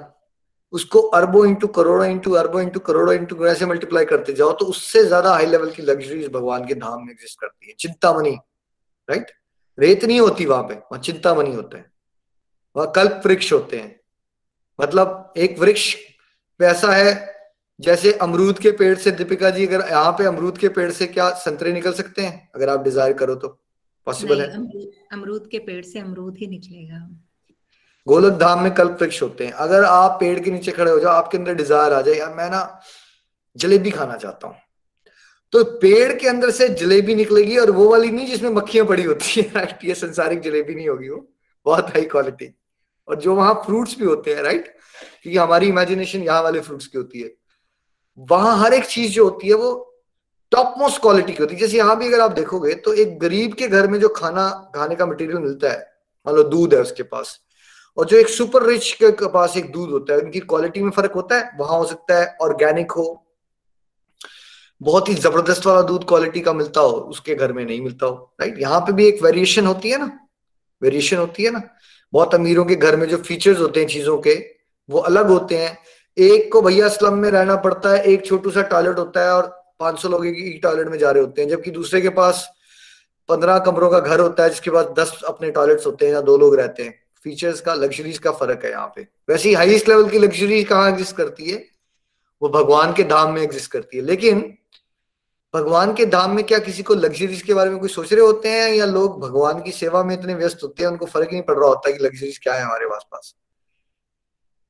[0.73, 5.03] उसको अरबों इंटू करोड़ों इंटू अरबों इंटू करोड़ों इंटू ऐसे मल्टीप्लाई करते जाओ तो उससे
[5.05, 8.35] ज़्यादा हाई लेवल की लग्जरीज भगवान के धाम में एग्जिस्ट करती है। चिंतामणि
[9.09, 9.31] राइट
[9.77, 11.91] रेत नहीं होती वहाँ पे वहाँ चिंतामणि होते हैं।
[12.75, 13.99] वहाँ कल्प वृक्ष होते हैं।
[14.79, 15.95] मतलब एक वृक्ष
[16.59, 17.13] वैसा है
[17.79, 21.29] जैसे अमरूद के पेड़ से दीपिका जी अगर यहाँ पे अमरूद के पेड़ से क्या
[21.39, 22.49] संतरे निकल सकते हैं?
[22.55, 23.47] अगर आप डिज़ायर करो तो
[24.07, 24.47] पॉसिबल है?
[25.13, 26.99] अमरूद के पेड़ से अमरूद ही निकलेगा।
[28.09, 31.11] गोलक धाम में कल्प वृक्ष होते हैं। अगर आप पेड़ के नीचे खड़े हो जाओ,
[31.11, 32.81] आपके अंदर डिज़ायर आ जाए, यार मैं ना
[33.55, 34.55] जलेबी खाना चाहता हूँ।
[35.53, 39.41] तो पेड़ के अंदर से जलेबी निकलेगी और वो वाली नहीं जिसमें मक्खियाँ पड़ी होती
[39.41, 41.25] है राइट ये संसारिक जलेबी नहीं होगी वो।
[41.65, 42.53] बहुत हाई क्वालिटी
[43.07, 44.67] और जो वहाँ फ्रूट्स भी होते हैं राइट
[45.21, 47.31] क्योंकि हमारी इमेजिनेशन यहाँ वाले फ्रूट्स की होती है।
[48.29, 49.85] वहाँ हर एक चीज़ जो होती है, वो
[50.51, 53.53] टॉप मोस्ट क्वालिटी की होती है। जैसे यहाँ भी अगर आप देखोगे तो एक गरीब
[53.53, 55.79] के घर में जो खाना, खाने का मटेरियल मिलता है,
[56.27, 57.39] मान लो दूध है उसके पास
[57.97, 61.11] और जो एक सुपर रिच के पास एक दूध होता है, उनकी क्वालिटी में फ़र्क
[61.11, 63.25] होता है, वहाँ हो सकता है ऑर्गेनिक हो।
[64.81, 68.35] बहुत ही ज़बरदस्त वाला दूध क्वालिटी का मिलता हो, उसके घर में नहीं मिलता हो
[68.41, 70.11] राइट यहाँ पे भी एक वेरिएशन होती है ना
[70.81, 71.61] वेरिएशन होती है ना।
[72.13, 74.35] बहुत अमीरों के घर में जो फीचर्स होते हैं चीज़ों के,
[74.89, 75.77] वो अलग होते हैं।
[76.17, 79.47] एक को भैया स्लम में रहना पड़ता है, एक छोटू सा टॉयलेट होता है और
[79.79, 82.47] 500 लोग एक टॉयलेट में जा रहे होते हैं, जबकि दूसरे के पास
[83.29, 86.37] पंद्रह कमरों का घर होता है, जिसके पास दस अपने टॉयलेट्स होते हैं या दो
[86.37, 90.09] लोग रहते हैं। फीचर्स का लग्जरीज का फ़र्क है यहाँ पे। वैसे ही हाईएस्ट लेवल
[90.09, 91.65] की लग्जरी कहाँ एग्जिस्ट करती है?
[92.41, 94.57] वो भगवान के धाम में एग्जिस्ट करती है। लेकिन
[95.55, 98.49] भगवान के धाम में क्या किसी को लग्जरीज के बारे में कोई सोच रहे होते
[98.49, 98.73] हैं?
[98.73, 101.67] या लोग भगवान की सेवा में इतने व्यस्त होते हैं, उनको फ़र्क नहीं पड़ रहा
[101.67, 103.35] होता कि लग्जरीज क्या है हमारे पास पास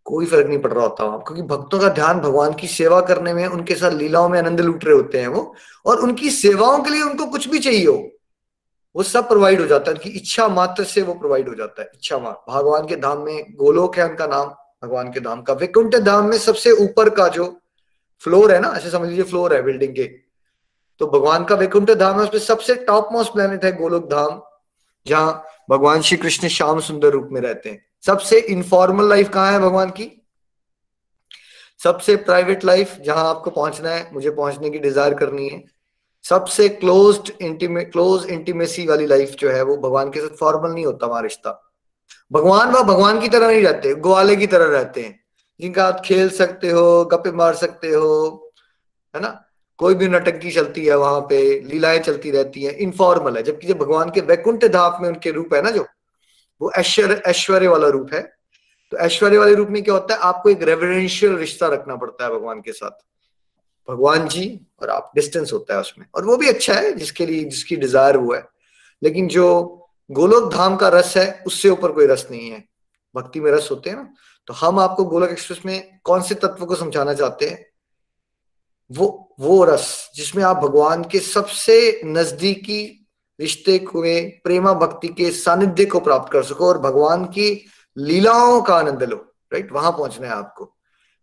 [0.04, 3.34] कोई फ़र्क नहीं पड़ रहा होता वहाँ। क्योंकि भक्तों का ध्यान भगवान की सेवा करने
[3.34, 6.90] में, उनके साथ लीलाओं में आनंद लूट रहे होते हैं वो। और उनकी सेवाओं के
[6.90, 8.10] लिए उनको कुछ भी चाहिए हो
[9.00, 11.90] वो सब प्रोवाइड हो जाता है। उनकी इच्छा मात्र से वो प्रोवाइड हो जाता है।
[11.94, 14.48] इच्छा मात्र भगवान के धाम में गोलोक है उनका नाम।
[14.84, 17.46] भगवान के धाम का वैकुंठ धाम में सबसे ऊपर का जो
[18.24, 20.06] फ्लोर है ना, ऐसे समझ लीजिए फ्लोर है बिल्डिंग के।
[21.02, 24.42] तो भगवान का वैकुंठ धाम है, उसमें सबसे टॉप मोस्ट प्लेनेट है गोलोक धाम,
[25.06, 29.60] जहाँ भगवान श्री कृष्ण श्याम सुंदर रूप में रहते हैं। सबसे इनफॉर्मल लाइफ कहाँ है
[29.60, 30.12] भगवान की?
[31.80, 35.64] सबसे प्राइवेट लाइफ जहाँ आपको पहुँचना है, मुझे पहुँचने की डिज़ायर करनी है।
[36.26, 40.86] सबसे क्लोज इंटीमे क्लोज इंटीमेसी वाली लाइफ जो है वो भगवान के साथ फॉर्मल नहीं
[40.86, 41.52] होता, हमारा रिश्ता।
[42.32, 45.20] भगवान वह भगवान की तरह नहीं रहते, ग्वाले की तरह रहते हैं।
[45.60, 48.52] जिनका आप खेल सकते हो, गप्पे मार सकते हो,
[49.16, 49.30] है ना?
[49.80, 53.78] कोई भी नटंकी चलती है वहाँ पे, लीलाएँ चलती रहती है इनफॉर्मल है। जबकि जब
[53.78, 55.86] भगवान के वैकुंठ धाप में उनके रूप है ना जो,
[56.62, 58.22] वो ऐश्वर्य ऐश्वर्य वाला रूप है
[58.92, 60.20] तो ऐश्वर्य वाले रूप में क्या होता है?
[60.20, 62.92] आपको एक रेवरेंशियल रिश्ता रखना पड़ता है भगवान के साथ।
[63.90, 67.44] भगवान जी और आप डिस्टेंस होता है उसमें। और वो भी अच्छा है, जिसके लिए,
[67.44, 68.48] जिसकी डिज़ायर वो है।
[69.04, 69.76] लेकिन जो
[70.12, 72.64] गोलोक धाम का रस है, उससे ऊपर कोई रस नहीं है।
[73.16, 74.14] भक्ति में रस होते हैं ना।
[74.48, 77.66] तो हम आपको गोलोक एक्सप्रेस में कौन से तत्व को समझाना चाहते हैं?
[78.92, 83.08] वो वो रस, जिसमें आप भगवान के सबसे नजदीकी
[83.40, 84.02] रिश्ते को
[84.44, 87.66] प्रेमा भक्ति के सानिध्य को प्राप्त कर सको और भगवान की
[87.98, 89.18] लीलाओं का आनंद लो।
[89.54, 90.78] राइट वहाँ पहुँचना है आपको।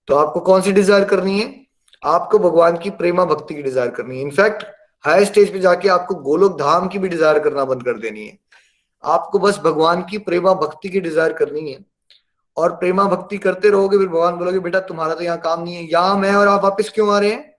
[0.07, 1.66] तो आपको कौन सी डिज़ायर करनी है?
[2.03, 4.65] आपको भगवान की प्रेमा भक्ति की डिज़ायर करनी है। इनफैक्ट
[5.05, 8.39] हायर स्टेज पे जाके आपको गोलोक धाम की भी डिज़ायर करना बंद कर देनी है।
[9.05, 11.85] आपको बस भगवान की प्रेमा भक्ति की डिज़ायर करनी है।
[12.57, 15.83] और प्रेमा भक्ति करते रहोगे, फिर भगवान बोलोगे, बेटा, तुम्हारा तो यहाँ काम नहीं है।
[15.85, 17.55] यहाँ मैं और आप वापस क्यों आ रहे हैं?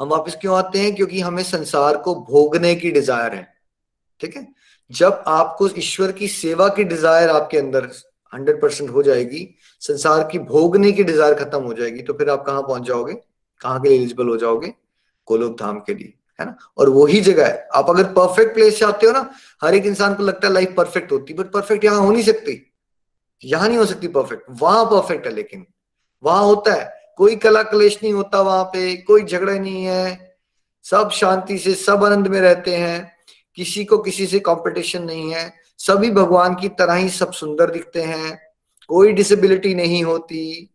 [0.00, 0.94] हम वापस क्यों आते हैं?
[0.94, 3.46] क्योंकि हमें संसार को भोगने की डिज़ायर है।
[4.20, 4.46] ठीक है?
[4.90, 7.90] जब आपको ईश्वर की सेवा की डिज़ायर आपके अंदर
[8.32, 9.42] हंड्रेड परसेंट हो जाएगी
[9.82, 13.14] संसार की भोगने की डिज़ायर खत्म हो जाएगी तो फिर आप कहाँ पहुँच जाओगे?
[13.60, 14.68] कहाँ के लिए एलिजिबल हो जाओगे?
[15.28, 16.56] गोलोक धाम के लिए, है ना?
[16.78, 19.30] और वही जगह है। आप अगर परफेक्ट प्लेस चाहते हो ना,
[19.62, 22.60] हर एक इंसान को लगता है लाइफ परफेक्ट होती बट परफेक्ट यहाँ हो नहीं सकती।
[23.42, 25.66] यहाँ नहीं हो सकती परफेक्ट वहाँ परफेक्ट है लेकिन।
[26.22, 30.36] वहाँ होता है, कोई कला कलेश नहीं होता वहाँ पे, कोई झगड़ा नहीं है।
[30.84, 33.12] सब शांति से, सब आनंद में रहते हैं।
[33.58, 38.02] किसी को किसी से कंपटीशन नहीं है। सभी भगवान की तरह ही सब सुंदर दिखते
[38.02, 38.38] हैं।
[38.90, 40.70] कोई डिसेबिलिटी नहीं होती,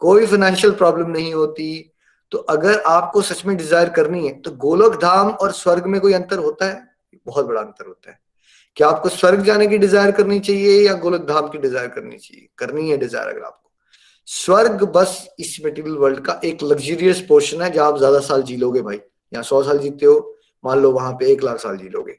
[0.00, 1.90] कोई फाइनेंशियल प्रॉब्लम नहीं होती
[2.32, 6.12] तो अगर आपको सच में डिज़ायर करनी है तो गोलोक धाम और स्वर्ग में कोई
[6.14, 6.82] अंतर होता है?
[7.26, 8.18] बहुत बड़ा अंतर होता है।
[8.76, 12.48] क्या आपको स्वर्ग जाने की डिज़ायर करनी चाहिए या गोलोक धाम की डिज़ायर करनी चाहिए?
[12.58, 13.70] करनी है डिज़ायर अगर आपको।
[14.28, 18.56] स्वर्ग बस इस मेटीरियल वर्ल्ड का एक लग्जरियस पोर्शन है, जहाँ आप ज़्यादा साल जी
[18.56, 18.96] लोगे भाई।
[19.32, 22.12] यहाँ सौ साल जीते हो, मान लो वहाँ पे एक लाख साल जी लोगे।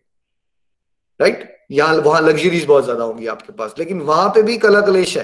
[1.20, 5.18] राइट यहाँ वहाँ लग्जरीज बहुत ज़्यादा होंगी आपके पास। लेकिन वहाँ पे भी कला कलेश
[5.18, 5.24] है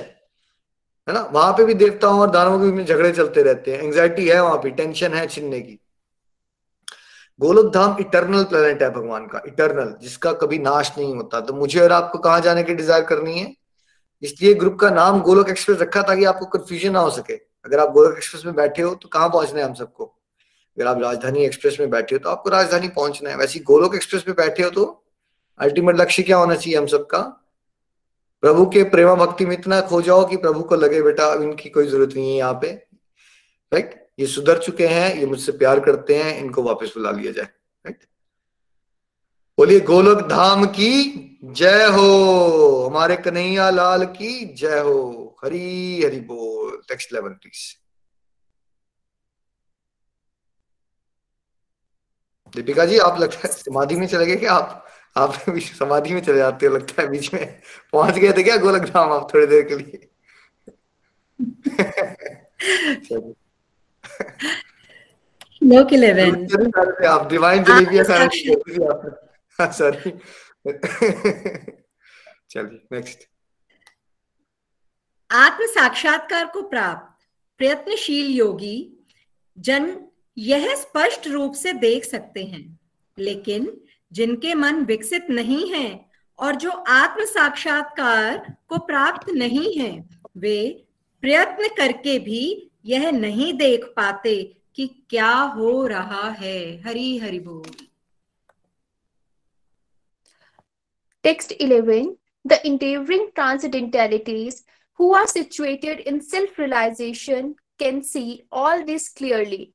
[1.08, 1.22] है ना?
[1.34, 4.58] वहाँ पे भी देवताओं और दानवों के बीच झगड़े चलते रहते हैं। एंग्जाइटी है वहाँ
[4.58, 5.80] पे टेंशन है छिनने की।
[7.40, 11.80] गोलोक धाम इटरनल प्लेनेट है भगवान का इटर्नल जिसका कभी नाश नहीं होता। तो मुझे
[11.80, 13.54] और आपको कहाँ जाने की डिज़ायर करनी है?
[14.24, 17.34] इसलिए ग्रुप का नाम गोलोक एक्सप्रेस रखा ताकि आपको कंफ्यूजन ना हो सके।
[17.66, 20.06] अगर आप गोलोक एक्सप्रेस में बैठे हो तो कहाँ पहुँचना है हम सबको?
[20.78, 24.24] अगर आप राजधानी एक्सप्रेस में बैठे हो तो आपको राजधानी पहुँचना है। वैसे गोलोक एक्सप्रेस
[24.28, 24.86] में बैठे हो तो
[25.60, 27.20] अल्टीमेट लक्ष्य क्या होना चाहिए हम सबका?
[28.42, 31.88] प्रभु के प्रेमा भक्ति में इतना खो जाओ कि प्रभु को लगे, बेटा, इनकी कोई
[31.88, 32.72] ज़रूरत नहीं है यहाँ पे।
[33.72, 37.46] राइट ये सुधर चुके हैं, ये मुझसे प्यार करते हैं, इनको वापस बुला लिया जाए।
[37.46, 38.06] राइट
[39.58, 46.72] बोलिए, गोलक धाम की जय हो, हमारे कन्हैया लाल की जय हो। हरी हरी बोल।
[46.92, 47.76] Next level please
[52.56, 54.87] Deepika ji, आप लगता है, समाधि में चले गए क्या आप?
[55.18, 58.82] आप समाधि में चले जाते हो लगता है बीच में। पहुँच गए थे क्या गोलक
[58.82, 60.10] धाम आप थोड़ी देर के लिए?
[65.58, 66.48] श्लोक इलेवन
[67.06, 68.04] आप डिवाइन जलेबिया
[69.72, 70.12] सॉरी
[72.50, 73.20] चलिए नेक्स्ट
[75.32, 77.26] आत्म साक्षात्कार को प्राप्त।
[77.58, 79.06] प्रयत्नशील योगी
[79.60, 80.06] जन
[80.38, 82.80] यह स्पष्ट रूप से देख सकते हैं।
[83.20, 86.06] लेकिन जिनके मन विकसित नहीं है
[86.40, 90.86] और जो आत्म साक्षात्कार को प्राप्त नहीं है, वे
[91.22, 97.88] प्रयत्न करके भी यह नहीं देख पाते कि क्या हो रहा है। हरी हरि बोल।
[101.24, 102.16] Text 11
[102.48, 104.64] the intervening transcendentalists
[105.00, 109.74] who are situated in self realization can see all this clearly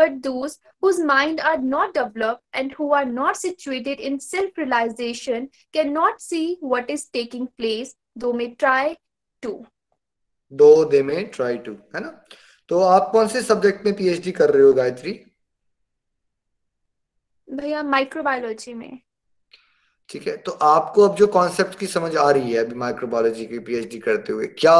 [0.00, 5.48] But those whose mind are not developed and who are not situated in self realization
[5.72, 8.96] cannot see what is taking place, though may try
[9.42, 9.66] to.
[10.52, 12.24] दो दे में try to है ना?
[12.68, 15.12] तो आप कौन से subject में PhD कर रहे हो गायत्री?
[17.50, 19.00] भैया माइक्रोबायोलॉजी में।
[20.08, 23.58] ठीक है तो आपको अब जो कॉन्सेप्ट की समझ आ रही है अभी माइक्रोबायोलॉजी की
[23.58, 24.76] पीएचडी करते हुए क्या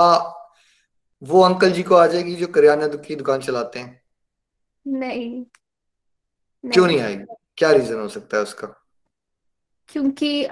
[1.23, 4.00] वो अंकल जी को आ जाएगी जो करियाना की दुकान चलाते हैं?
[4.87, 5.45] नहीं।
[6.65, 8.67] क्यों नहीं आएगी क्या रीजन हो सकता है उसका?
[9.89, 10.49] क्योंकि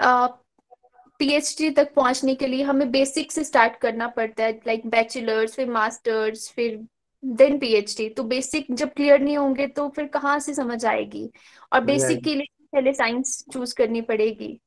[1.19, 5.69] पीएचडी तक पहुँचने के लिए हमें बेसिक से स्टार्ट करना पड़ता है लाइक बैचलर्स फिर
[5.71, 6.79] मास्टर्स फिर
[7.23, 11.29] देन पीएचडी तो बेसिक जब क्लियर नहीं होंगे तो फिर कहाँ से समझ आएगी?
[11.73, 14.59] और बेसिक के लिए पहले साइंस चूज़ करनी पड़ेगी।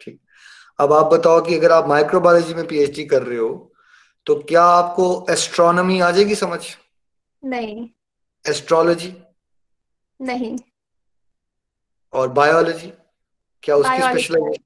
[0.00, 0.18] ठीक।
[0.78, 3.72] अब आप बताओ कि अगर आप माइक्रोबायोलॉजी में पीएचडी कर रहे हो
[4.26, 6.60] तो क्या आपको एस्ट्रोनॉमी आ जाएगी समझ?
[7.42, 7.88] नहीं।
[8.44, 9.14] एस्ट्रोलॉजी
[10.20, 10.56] नहीं।
[12.12, 12.92] और बायोलॉजी
[13.62, 14.62] क्या उसकी स्पेशलाइजेशन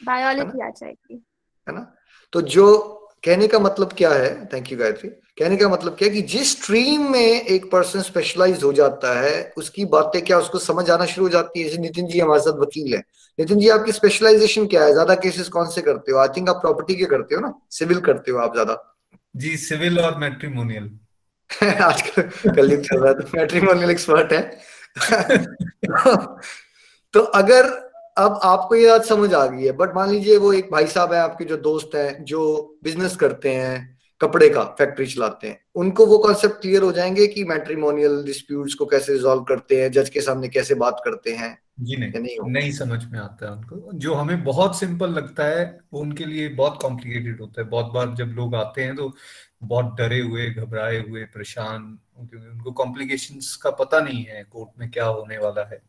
[0.00, 1.14] बायोलॉजी आ जाएगी।
[1.66, 1.92] है ना?
[2.32, 4.46] तो जो कहने का मतलब क्या है?
[4.52, 8.62] थैंक यू गायत्री कहने का मतलब क्या है कि जिस स्ट्रीम में एक पर्सन स्पेशलाइज
[8.64, 11.68] हो जाता है उसकी बातें क्या उसको समझ आना शुरू हो जाती है?
[11.68, 13.00] जैसे नितिन जी हमारे साथ वकील है।
[13.38, 14.92] नितिन जी आपकी स्पेशलाइजेशन क्या है?
[14.92, 16.18] ज़्यादा केसेस कौन से करते हो?
[16.18, 17.52] आई थिंक आप प्रॉपर्टी के करते हो ना?
[17.70, 18.76] सिविल करते हो आप ज़्यादा।
[19.34, 20.90] जी सिविल और मैट्रिमोनियल
[21.62, 24.42] आजकल कलयुग चल रहा है तो मैट्रिमोनियल एक्सपर्ट है।
[27.14, 27.66] तो अगर
[28.18, 31.12] अब आपको ये बात समझ आ गई है बट मान लीजिए वो एक भाई साहब
[31.12, 36.06] है, आपके जो दोस्त है, जो बिज़नेस करते हैं कपड़े का फैक्ट्री चलाते हैं। उनको
[36.06, 40.20] वो कॉन्सेप्ट क्लियर हो जाएँगे कि मैट्रिमोनियल डिस्प्यूट्स को कैसे रिजॉल्व करते हैं जज के
[40.20, 44.14] सामने कैसे बात करते हैं जी नहीं नहीं, नहीं समझ में आता है उनको। जो
[44.14, 48.26] हमें बहुत सिंपल लगता है वो उनके लिए बहुत कॉम्प्लिकेटेड होता है। बहुत बार जब
[48.26, 49.14] लोग आते हैं तो
[49.62, 54.90] बहुत डरे हुए घबराए हुए परेशान क्योंकि उनको कॉम्प्लिकेशंस का पता नहीं है कोर्ट में
[54.90, 55.80] क्या होने वाला है।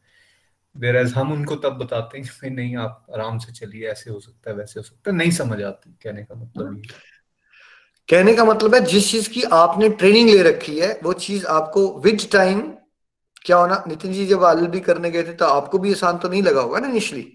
[0.75, 4.49] वेर हम उनको तब बताते हैं कि नहीं आप आराम से चलिए ऐसे हो सकता
[4.51, 6.81] है वैसे हो सकता है। नहीं समझ आती कहने का मतलब ये
[8.09, 11.87] कहने का मतलब है जिस चीज़ की आपने ट्रेनिंग ले रखी है वो चीज़ आपको
[12.01, 12.61] विद टाइम
[13.45, 16.29] क्या होना नितिन जी जब एल बी करने गए थे तो आपको भी आसान तो
[16.29, 17.27] नहीं लगा होगा ना इनिशियली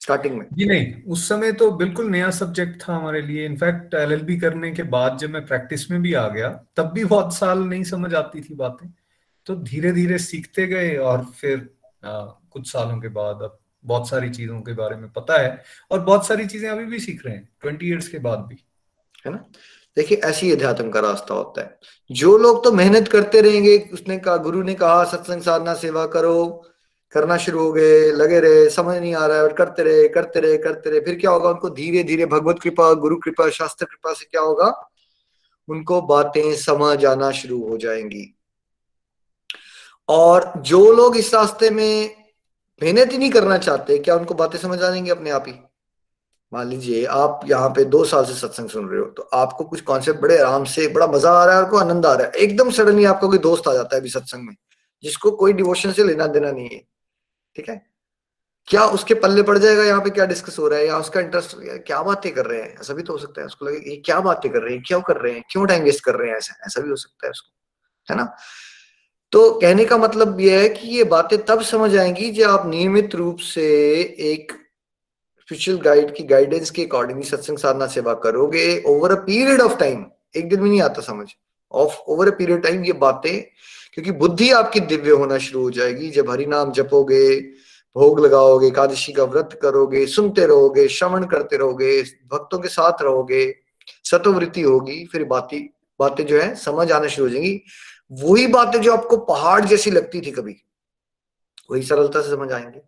[0.00, 0.44] स्टार्टिंग में?
[0.52, 4.82] जी नहीं उस समय तो बिल्कुल नया सब्जेक्ट था हमारे लिए। इनफैक्ट एलएलबी करने के
[4.82, 8.40] बाद जब मैं प्रैक्टिस में भी आ गया तब भी बहुत साल नहीं समझ आती
[8.40, 8.88] थी बातें।
[9.46, 11.68] तो धीरे धीरे सीखते गए और फिर
[12.04, 16.00] आ, कुछ सालों के बाद अब बहुत सारी चीज़ों के बारे में पता है और
[16.00, 18.62] बहुत सारी चीज़ें अभी भी सीख रहे हैं ट्वेंटी ईयर्स के बाद भी।
[19.26, 19.44] है ना?
[19.98, 21.78] देखिए, ऐसी अध्यात्म का रास्ता होता है।
[22.10, 26.64] जो लोग तो मेहनत करते रहेंगे, उसने कहा, गुरु ने कहा, सत्संग साधना, सेवा करो,
[27.12, 30.58] करना शुरू हो गए, लगे रहे, समझ नहीं आ रहा है करते रहे करते रहे
[30.58, 31.48] करते रहे, फिर क्या होगा?
[31.50, 34.90] उनको धीरे धीरे भगवत कृपा, गुरु कृपा, शास्त्र कृपा से क्या होगा?
[35.68, 38.38] उनको बातें समझ आना शुरू हो जाएँगी।
[40.08, 42.16] और जो लोग इस रास्ते में
[42.82, 45.67] मेहनत ही नहीं करना चाहते, क्या उनको बातें समझ आ जाएँगी अपने आप ही?
[46.52, 49.80] मान लीजिए, आप यहाँ पे दो साल से सत्संग सुन रहे हो तो आपको कुछ
[49.82, 52.70] कॉन्सेप्ट बड़े आराम से, बड़ा मज़ा आ रहा है आपको आनंद आ रहा है। एकदम
[52.70, 54.54] सडनली आपका कोई दोस्त आ जाता है अभी सत्संग में,
[55.04, 56.82] जिसको कोई डिवोशन से लेना देना नहीं है,
[57.56, 57.82] ठीक है?
[58.68, 61.56] क्या उसके पल्ले पड़ जाएगा यहाँ पे, क्या डिस्कस हो रहा है, या उसका इंटरेस्ट
[61.86, 62.74] क्या बातें कर रहे हैं?
[62.80, 65.00] ऐसा भी तो हो सकता है, उसको लगे ये क्या बातें कर रहे हैं क्यों
[65.00, 67.30] कर रहे हैं, क्यों टाइम वेस्ट कर रहे हैं, ऐसा ऐसा भी हो सकता है
[67.30, 67.52] उसको,
[68.08, 68.34] है ना?
[69.32, 73.14] तो कहने का मतलब यह है कि ये बातें तब समझ आएँगी जब आप नियमित
[73.14, 73.66] रूप से
[74.32, 74.52] एक
[75.48, 80.04] स्पिरिचुअल गाइड की गाइडेंस के अकॉर्डिंग सत्संग साधना सेवा करोगे over a period of time
[80.36, 81.26] एक दिन में नहीं आता समझ।
[81.72, 83.40] Of over a period time ये बातें,
[83.94, 87.40] क्योंकि बुद्धि आपकी दिव्य होना शुरू हो जाएगी। जब हरि नाम जपोगे,
[87.96, 93.54] भोग लगाओगे, एकादशी का व्रत करोगे, सुनते रहोगे, श्रवण करते रहोगे, भक्तों के साथ रहोगे
[94.04, 95.60] सतोवृत्ति होगी, फिर बातें
[96.00, 97.60] बातें जो है, समझ आना शुरू हो जाएँगी।
[98.12, 100.56] वही बातें जो आपको पहाड़ जैसी लगती थी कभी,
[101.70, 102.80] वही सरलता से समझ आएँगे।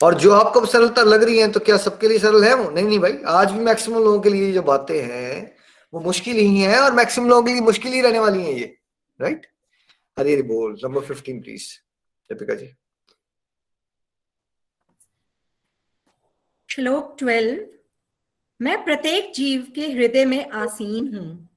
[0.00, 2.70] और जो आपको सरलता लग रही है तो क्या सबके लिए सरल है वो?
[2.70, 5.56] नहीं नहीं भाई, आज भी मैक्सिमम लोगों के लिए जो बातें हैं,
[5.92, 8.76] वो मुश्किल ही है और मैक्सिमम लोगों के लिए मुश्किल ही रहने वाली है ये
[9.20, 9.46] राइट
[10.16, 11.68] हरी बोल number fifteen please
[12.30, 12.74] Deepika ji.
[16.68, 17.64] श्लोक ट्वेल्व
[18.60, 21.48] मैं प्रत्येक जीव के हृदय में आसीन हूँ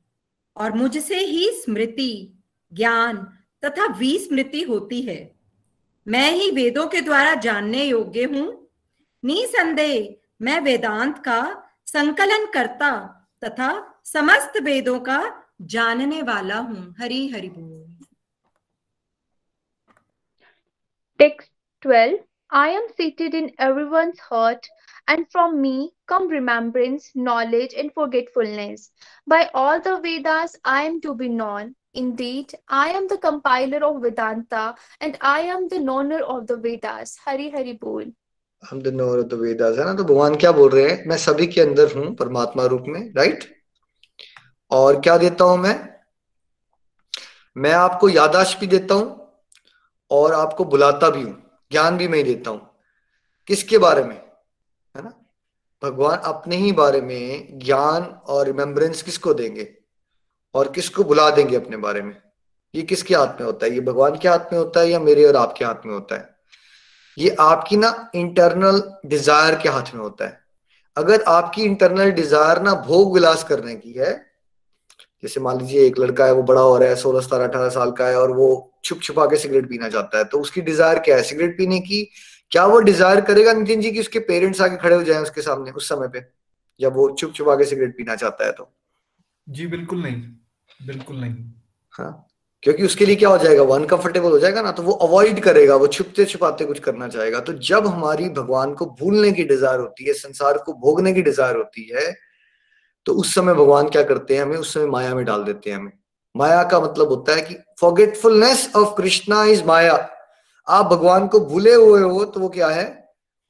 [0.56, 2.34] और मुझसे ही स्मृति,
[2.71, 3.17] ज्ञान
[3.65, 5.38] तथा विस्मृति होती है।
[6.10, 8.45] मैं ही वेदों के द्वारा जानने योग्य हूँ
[9.24, 11.41] निसंदेह मैं वेदांत का
[11.88, 12.91] संकलन करता
[13.43, 13.69] तथा
[14.06, 15.19] समस्त वेदों का
[15.74, 17.78] जानने वाला हूँ हरि हरि बोल
[21.19, 21.50] Text
[21.84, 22.17] 12
[22.52, 24.67] I am seated in everyone's heart,
[25.08, 28.91] and from me come remembrance, knowledge, and forgetfulness.
[29.28, 31.76] By all the Vedas, I am to be known.
[31.95, 37.17] Indeed, I am the compiler of Vedanta, and I am the knower of the Vedas.
[37.28, 38.06] Hari Hari Bol.
[38.69, 39.93] हम the knower of the Vedas है ना?
[39.93, 41.06] तो भगवान क्या बोल रहे हैं?
[41.08, 43.63] मैं सभी के अंदर हूँ परमात्मा रूप में राइट
[44.71, 45.89] और क्या देता हूँ मैं?
[47.58, 49.34] मैं आपको यादाश्त भी देता हूँ
[50.12, 52.69] और आपको बुलाता भी हूँ ज्ञान भी मैं देता हूँ।
[53.47, 54.15] किसके बारे में?
[54.95, 55.13] है ना?
[55.84, 59.78] भगवान अपने ही बारे में ज्ञान और रिमेम्बरेंस किसको देंगे?
[60.55, 62.15] और किसको बुला देंगे अपने बारे में?
[62.73, 63.73] ये किसके हाथ में होता है?
[63.73, 66.29] ये भगवान के हाथ में होता है या मेरे और आपके हाथ में होता है?
[67.17, 70.39] ये आपकी ना इंटरनल डिज़ायर के हाथ में होता है।
[70.97, 74.13] अगर आपकी इंटरनल डिज़ायर ना भोग विलास करने की है,
[75.23, 77.91] जैसे मान लीजिए एक लड़का है, वो बड़ा हो रहा है, सोलह, सतारह, अठारह साल
[77.91, 78.49] का है और वो
[78.83, 81.23] छुप छुपा के सिगरेट पीना चाहता है तो उसकी डिज़ायर क्या है?
[81.23, 82.03] सिगरेट पीने की
[82.51, 85.71] क्या वो डिज़ायर करेगा नितिन जी की उसके पेरेंट्स आके खड़े हो जाए उसके सामने
[85.71, 86.25] उस समय पे,
[86.79, 88.71] जब वो छुप छुपा के सिगरेट पीना चाहता है तो?
[89.49, 91.33] जी, बिल्कुल नहीं बिल्कुल नहीं।
[91.95, 92.25] हाँ
[92.63, 93.63] क्योंकि उसके लिए क्या हो जाएगा?
[93.63, 97.39] वो अनकंफर्टेबल हो जाएगा ना तो वो अवॉइड करेगा, वो छुपते छुपाते कुछ करना चाहेगा।
[97.39, 101.55] तो जब हमारी भगवान को भूलने की डिज़ायर होती है, संसार को भोगने की डिज़ायर
[101.55, 102.13] होती है
[103.05, 104.57] तो उस समय भगवान क्या करते हैं हमें?
[104.57, 105.91] उस समय माया में डाल देते हैं हमें।
[106.35, 109.93] माया का मतलब होता है कि forgetfulness of Krishna is maya.
[110.67, 112.85] आप भगवान को भूले हुए हो तो वो क्या है?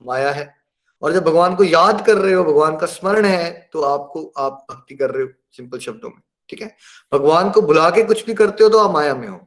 [0.02, 0.54] माया है।
[1.02, 4.66] और जब भगवान को याद कर रहे हो, भगवान का स्मरण है तो आपको आप
[4.72, 6.76] भक्ति कर रहे हो। सिंपल शब्दों में, ठीक है?
[7.12, 9.40] भगवान को बुला के कुछ भी करते हो तो आप माया में हो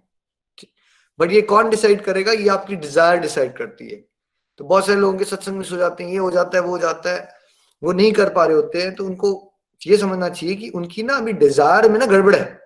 [1.19, 2.33] बट ये कौन डिसाइड करेगा?
[2.33, 3.97] ये आपकी डिज़ायर डिसाइड करती है।
[4.61, 6.71] तो बहुत सारे लोगों के सत्संग में सो जाते हैं, ये हो जाता है, वो
[6.71, 7.29] हो जाता है,
[7.83, 11.17] वो नहीं कर पा रहे होते हैं तो उनको ये समझना चाहिए कि उनकी ना
[11.17, 12.61] अभी डिज़ायर में ना गड़बड़ है।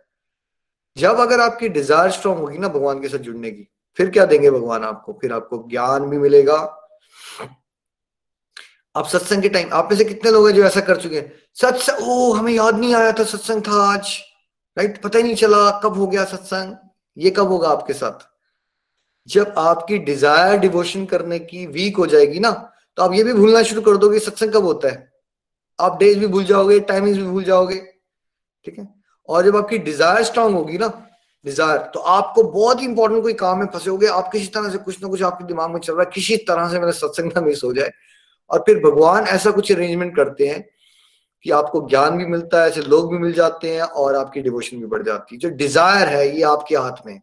[0.97, 3.69] जब अगर आपकी डिज़ायर स्ट्रांग होगी ना भगवान के साथ जुड़ने की,
[3.99, 5.13] फिर क्या देंगे भगवान आपको?
[5.21, 6.57] फिर आपको ज्ञान भी मिलेगा
[8.97, 11.33] आप सत्संग के टाइम आप में से कितने लोग हैं जो ऐसा कर चुके हैं?
[11.55, 14.17] सत्संग ओ हमें याद नहीं आया था सत्संग था आज।
[14.77, 16.75] राइट पता ही नहीं चला कब हो गया सत्संग।
[17.17, 18.27] ये कब होगा आपके साथ?
[19.29, 22.51] जब आपकी डिज़ायर डिवोशन करने की वीक हो जाएगी ना
[22.99, 25.13] तो आप ये भी भूलना शुरू कर दोगे सत्संग कब होता है।
[25.79, 27.77] आप डेज़ भी भूल जाओगे टाइमिंग भी भूल जाओगे।
[28.67, 28.89] ठीक है?
[29.29, 30.89] और जब आपकी डिज़ायर स्ट्रांग होगी ना
[31.45, 34.79] डिज़ायर तो आपको बहुत ही इंपॉर्टेंट कोई काम में फंसे होगे। आप किसी तरह से
[34.79, 37.41] कुछ ना कुछ आपके दिमाग में चल रहा है, किसी तरह से मेरा सत्संग ना
[37.43, 37.93] मिस हो जाए।
[38.51, 40.65] और फिर भगवान ऐसा कुछ अरेंजमेंट करते हैं
[41.45, 44.79] कि आपको ज्ञान भी मिलता है, ऐसे लोग भी मिल जाते हैं और आपकी डिवोशन
[44.79, 47.21] भी बढ़ जाती है। जो डिज़ायर है, ये आपके हाथ में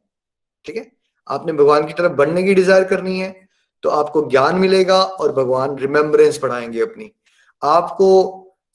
[0.66, 0.92] ठीक है?
[1.28, 3.36] आपने भगवान की तरफ़ बढ़ने की डिज़ायर करनी है
[3.84, 7.12] तो आपको ज्ञान मिलेगा और भगवान रिमेम्बरेंस बढ़ाएँगे अपनी।
[7.62, 8.10] आपको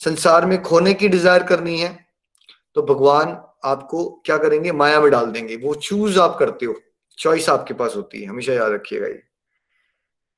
[0.01, 1.89] संसार में खोने की डिज़ायर करनी है
[2.77, 4.73] तो भगवान आपको क्या करेंगे?
[4.73, 6.75] माया में डाल देंगे। वो चूज़ आप करते हो
[7.19, 9.23] चॉइस आपके पास होती है, हमेशा याद रखिएगा ये।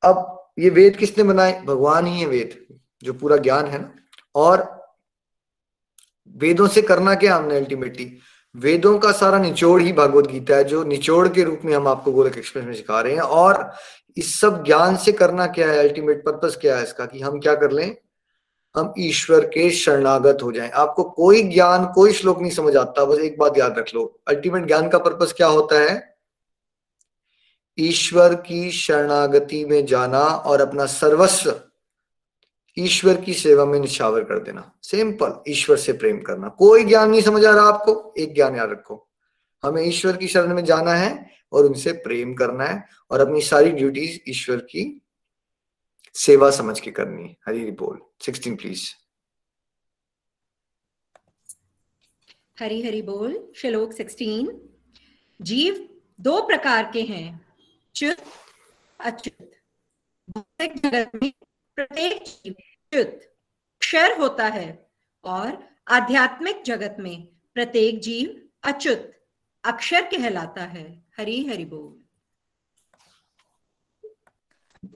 [0.02, 1.62] अब ये वेद किसने बनाए?
[1.62, 3.92] भगवान ही है वेद, जो पूरा ज्ञान है ना।
[4.34, 4.80] और
[6.36, 8.18] वेदों से करना क्या हमने अल्टीमेटली
[8.56, 12.12] वेदों का सारा निचोड़ ही भगवत गीता है, जो निचोड़ के रूप में हम आपको
[12.12, 13.72] गोलक एक्सप्रेस में सिखा रहे हैं। और
[14.16, 15.78] इस सब ज्ञान से करना क्या है?
[15.78, 17.06] अल्टीमेट पर्पस क्या है इसका?
[17.06, 17.96] कि हम क्या कर लें?
[18.76, 23.18] हम ईश्वर के शरणागत हो जाएँ। आपको कोई ज्ञान, कोई श्लोक नहीं समझ आता, बस
[23.18, 26.09] एक बात याद रख लो। अल्टीमेट ज्ञान का पर्पस क्या होता है?
[27.80, 31.60] ईश्वर की शरणागति में जाना और अपना सर्वस्व
[32.78, 37.22] ईश्वर की सेवा में निछावर कर देना। सिंपल ईश्वर से प्रेम करना। कोई ज्ञान नहीं
[37.22, 39.08] समझ आ रहा आपको, एक ज्ञान याद रखो।
[39.62, 43.70] हमें ईश्वर की शरण में जाना है और उनसे प्रेम करना है और अपनी सारी
[43.70, 45.02] ड्यूटीज़ ईश्वर की
[46.14, 48.90] सेवा समझ के करनी है। हरी बोल। सिक्सटीन प्लीज़
[52.60, 54.68] हरी हरी बोल। श्लोक सिक्सटीन
[55.42, 55.88] जीव
[56.20, 57.49] दो प्रकार के हैं।
[57.94, 58.22] च्युत
[59.00, 59.50] अच्युत
[60.36, 61.32] भौतिक जगत में
[61.78, 63.20] प्रत्येक जीव अच्युत
[63.80, 64.68] क्षर होता है
[65.24, 65.58] और
[65.96, 68.34] आध्यात्मिक जगत में प्रत्येक जीव
[68.68, 69.10] अच्युत
[69.64, 70.86] अक्षर कहलाता है
[71.18, 71.98] हरि हरि बोल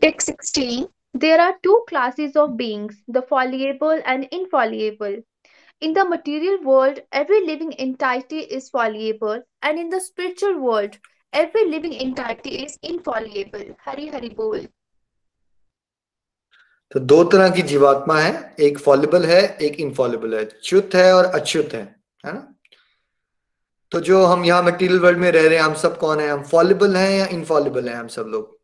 [0.03, 0.88] Text 16.
[1.14, 5.16] There are two classes of beings, the fallible and infallible.
[5.82, 10.99] In the material world, every living entity is fallible, and in the spiritual world,
[11.35, 13.66] every living entity is infallible.
[13.89, 14.66] Hari Hari Bol.
[16.93, 21.24] तो दो तरह की जीवात्मा है, एक fallible है, एक Infallible है। च्युत है और
[21.24, 22.55] अच्युत है है ना?
[23.91, 26.28] तो जो हम यहाँ मटेरियल वर्ल्ड में रह रहे हैं, हम सब कौन है?
[26.28, 28.61] हम फॉलिबल हैं या इनफॉलिबल हैं हम सब लोग?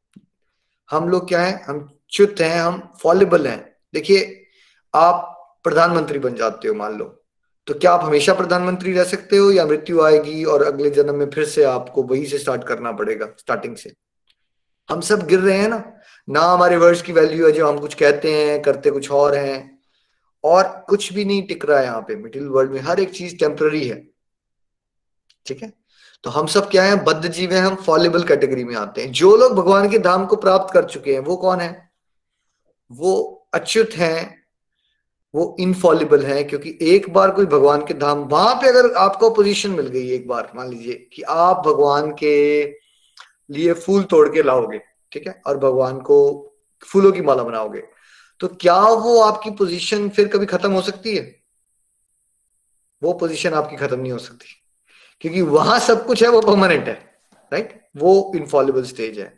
[0.90, 1.62] हम लोग क्या है?
[1.62, 4.46] हम च्युत हैं, हम फॉलिबल हैं। देखिए,
[4.94, 7.24] आप प्रधानमंत्री बन जाते हो, मान लो।
[7.70, 11.30] तो क्या आप हमेशा प्रधानमंत्री रह सकते हो या मृत्यु आएगी और अगले जन्म में
[11.30, 13.94] फिर से आपको वही से स्टार्ट करना पड़ेगा स्टार्टिंग से?
[14.90, 15.92] हम सब गिर रहे हैं ना?
[16.28, 19.78] ना हमारे वर्ड्स की वैल्यू है जो हम कुछ कहते हैं, करते कुछ और हैं,
[20.44, 23.36] और कुछ भी नहीं टिक रहा है यहाँ पे मिडिल वर्ल्ड में। हर एक चीज़
[23.36, 24.08] टेम्पररी है।
[25.46, 25.72] ठीक है?
[26.22, 27.04] तो हम सब क्या है?
[27.04, 30.36] बद्ध जीव है, हम फॉलेबल कैटेगरी में आते हैं। जो लोग भगवान के धाम को
[30.36, 31.90] प्राप्त कर चुके हैं, वो कौन है?
[32.92, 34.39] वो अच्युत हैं
[35.34, 39.70] वो इनफॉलिबल है, क्योंकि एक बार कोई भगवान के धाम, वहाँ पे अगर आपको पोजीशन
[39.70, 42.64] मिल गई एक बार, मान लीजिए कि आप भगवान के
[43.50, 44.78] लिए फूल तोड़ के लाओगे,
[45.12, 46.18] ठीक है, और भगवान को
[46.82, 47.82] फूलों की माला बनाओगे
[48.40, 51.22] तो क्या वो आपकी पोजीशन फिर कभी खत्म हो सकती है?
[53.02, 54.46] वो पोजीशन आपकी खत्म नहीं हो सकती,
[55.20, 56.94] क्योंकि वहाँ सब कुछ है, वो परमानेंट है
[57.52, 59.32] राइट वो इनफॉलिबल स्टेज है।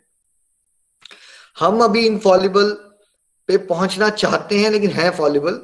[1.57, 2.71] हम अभी इनफॉलिबल
[3.49, 5.61] पे पहुँचना चाहते हैं, लेकिन है फॉलिबल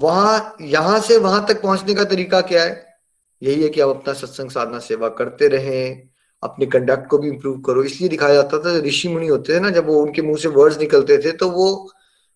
[0.00, 2.98] वहाँ, यहाँ से वहाँ तक पहुँचने का तरीका क्या है?
[3.42, 6.08] यही है कि आप अपना सत्संग साधना सेवा करते रहें,
[6.42, 9.70] अपने कंडक्ट को भी इंप्रूव करो। इसलिए दिखाया जाता था ऋषि मुनि होते थे ना,
[9.70, 11.90] जब वो उनके मुँह से वर्ड्स निकलते थे तो वो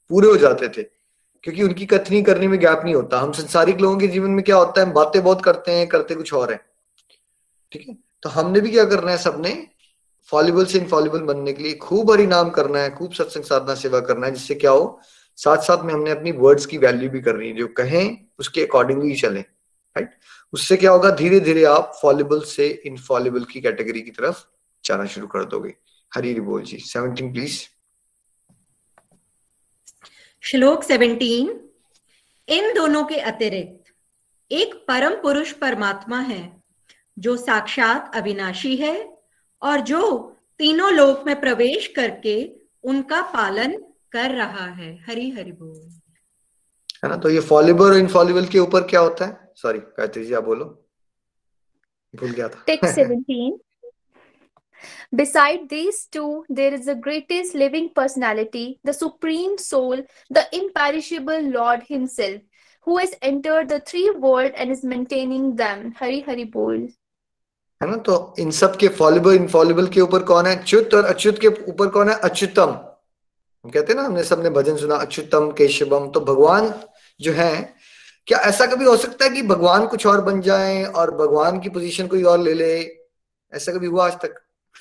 [0.08, 0.82] पूरे हो जाते थे।
[1.42, 4.56] क्योंकि उनकी कथनी करने में गैप नहीं होता। हम संसारिक लोगों के जीवन में क्या
[4.56, 4.86] होता है?
[4.86, 6.60] हम बातें बहुत करते हैं, करते कुछ और है।
[7.72, 7.94] ठीक है?
[8.22, 9.66] तो हमने भी क्या करना है सबने?
[10.32, 14.00] फॉलिबल से इनफॉलिबल बनने के लिए खूब हरी नाम करना है, खूब सत्संग साधना सेवा
[14.00, 15.00] करना है, जिससे क्या हो?
[15.38, 19.14] साथ साथ में हमने अपनी वर्ड्स की वैल्यू भी करनी है, जो कहें, उसके अकॉर्डिंगली
[19.14, 20.10] चले राइट
[20.52, 21.10] उससे क्या होगा?
[21.10, 24.44] धीरे धीरे आप फॉलिबल से इनफॉलिबल की कैटेगरी की तरफ़
[24.84, 25.74] जाना शुरू कर दोगे।
[26.12, 27.60] हरी बोल जी सेवनटीन प्लीज़
[30.42, 31.48] श्लोक सेवनटीन
[32.48, 33.92] इन दोनों के अतिरिक्त,
[34.50, 36.62] एक परम पुरुष परमात्मा है,
[37.18, 38.96] जो साक्षात अविनाशी है,
[39.62, 40.02] और जो
[40.58, 42.36] तीनों लोक में प्रवेश करके
[42.84, 43.76] उनका पालन
[44.16, 45.76] कर रहा है हरि हरि बोल
[47.04, 50.34] है ना तो ये फॉलिबल और इनफॉलिबल के ऊपर क्या होता है सॉरी गायत्री जी
[50.34, 50.64] आप बोलो
[52.14, 53.52] भूल गया था Text 17.
[55.12, 61.84] Beside these two, there is the greatest living personality, the Supreme Soul, the imperishable Lord
[61.88, 62.40] Himself,
[62.86, 65.86] who has entered the three worlds and is maintaining them.
[66.00, 66.82] Hari Hari Bol.
[67.80, 71.38] है ना तो इन सब के फॉलिबल इनफॉलिबल के ऊपर कौन है च्युत और अच्युत
[71.40, 72.76] के ऊपर कौन है अच्युतम
[73.64, 76.72] हम कहते हैं ना, हमने सबने भजन सुना, अच्युतम, केशवम तो भगवान
[77.20, 77.74] जो है,
[78.26, 81.68] क्या ऐसा कभी हो सकता है कि भगवान कुछ और बन जाए और भगवान की
[81.68, 82.74] पोजीशन कोई और ले ले?
[83.52, 84.34] ऐसा कभी हुआ आज तक?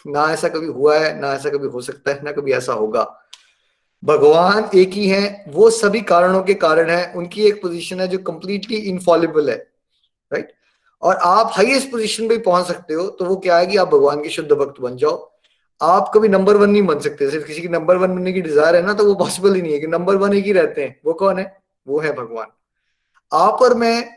[0.07, 3.03] ना ऐसा कभी हुआ है, ना ऐसा कभी हो सकता है, ना कभी ऐसा होगा।
[4.03, 8.17] भगवान एक ही है, वो सभी कारणों के कारण है, उनकी एक पोजीशन है जो
[8.17, 9.55] कंप्लीटली इनफॉलिबल है
[10.31, 10.53] राइट
[11.01, 14.23] और आप हाईएस्ट पोजीशन पे पहुँच सकते हो तो वो क्या है कि आप भगवान
[14.23, 15.32] के शुद्ध भक्त बन जाओ।
[15.81, 18.75] आप कभी नंबर वन नहीं बन सकते। सिर्फ़ किसी की नंबर वन बनने की डिज़ायर
[18.75, 20.99] है ना तो वो पॉसिबल ही नहीं है कि नंबर वन एक ही रहते हैं।
[21.05, 21.45] वो कौन है?
[21.87, 22.47] वो है भगवान।
[23.31, 24.09] आप और मैं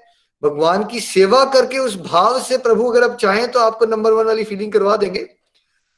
[0.43, 4.27] भगवान की सेवा करके उस भाव से प्रभु अगर आप चाहें तो आपको नंबर वन
[4.27, 5.29] वाली फीलिंग करवा देंगे।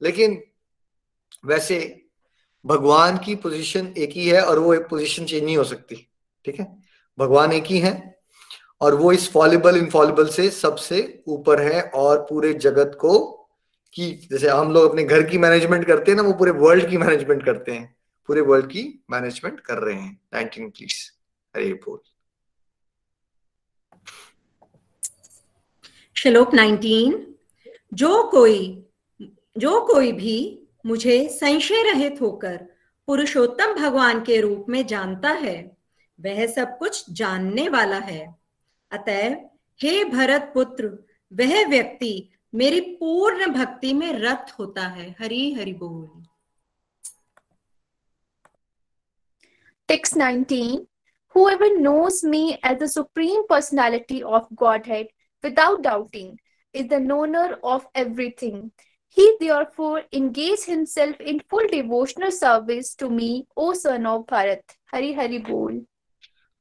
[0.03, 0.43] लेकिन
[1.47, 1.79] वैसे
[2.65, 5.97] भगवान की पोजीशन एक ही है और वो एक पोजीशन चेंज नहीं हो सकती।
[6.45, 6.67] ठीक है?
[7.19, 7.93] भगवान एक ही है
[8.81, 13.38] और वो इस फॉलिबल इनफॉलिबल से सबसे ऊपर है और पूरे जगत को
[13.93, 16.97] की जैसे हम लोग अपने घर की मैनेजमेंट करते हैं ना, वो पूरे वर्ल्ड की
[16.97, 21.11] मैनेजमेंट करते हैं। पूरे वर्ल्ड की मैनेजमेंट कर रहे हैं। नाइनटीन प्लीज़
[21.57, 21.99] हरे बोल।
[26.17, 27.15] श्लोक 19
[27.95, 28.85] जो कोई
[29.59, 32.57] जो कोई भी मुझे संशय रहित होकर
[33.07, 35.77] पुरुषोत्तम भगवान के रूप में जानता है,
[36.21, 38.37] वह सब कुछ जानने वाला है।
[38.91, 39.51] अतएव
[39.83, 40.87] हे भरत पुत्र,
[41.33, 46.07] वह व्यक्ति मेरी पूर्ण भक्ति में रत होता है हरि हरि बोल
[49.89, 50.87] Text 19.
[51.35, 55.07] Whoever knows me as the Supreme Personality of Godhead
[55.45, 56.39] without doubting
[56.75, 58.71] is the knower of everything.
[59.17, 64.61] He therefore engaged himself in full devotional service to me, O son of Bharat.
[64.93, 65.81] Hari Hari Bol.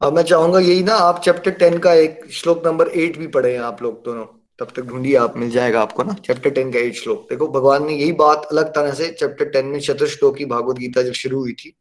[0.01, 3.53] अब मैं चाहूँगा यही ना आप chapter ten का एक श्लोक number eight भी पढ़े
[3.53, 4.25] हैं आप लोग दोनों
[4.59, 7.85] तब तक ढूंढिए आप मिल जाएगा आपको ना चैप्टर टेन का एट श्लोक। देखो भगवान
[7.87, 11.13] ने यही बात अलग तरह से चैप्टर टेन में चतुर श्लोक की भागवत गीता जब
[11.15, 11.75] शुरू हुई थी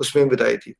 [0.00, 0.74] उसमें बताई थी।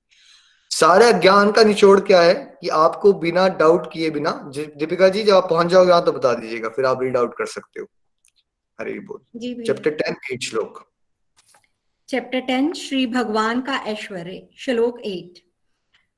[0.70, 5.34] सारे ज्ञान का निचोड़ क्या है कि आपको बिना डाउट किए बिना दीपिका जी जब
[5.34, 7.86] आप पहुँच जाओगे यहाँ तो बता दीजिएगा फिर आप रीड आउट कर सकते हो।
[8.78, 10.82] हरे बोल। चैप्टर टेन एट श्लोक।
[12.09, 15.42] चैप्टर टेन श्री भगवान का ऐश्वर्य श्लोक एट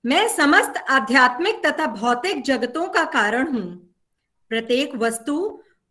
[0.04, 3.91] मैं समस्त आध्यात्मिक तथा भौतिक जगतों का कारण हूँ।
[4.52, 5.34] प्रत्येक वस्तु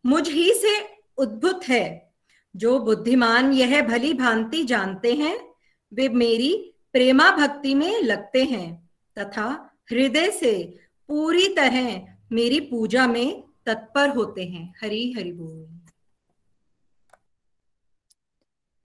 [0.05, 0.73] मुझ ही से
[1.17, 2.13] उद्भुत है
[2.55, 5.55] जो बुद्धिमान यह भली भांति जानते हैं,
[5.93, 8.89] वे मेरी प्रेमा भक्ति में लगते हैं
[9.19, 9.47] तथा
[9.91, 15.67] हृदय से पूरी तरह मेरी पूजा में तत्पर होते हैं हरि हरि बोल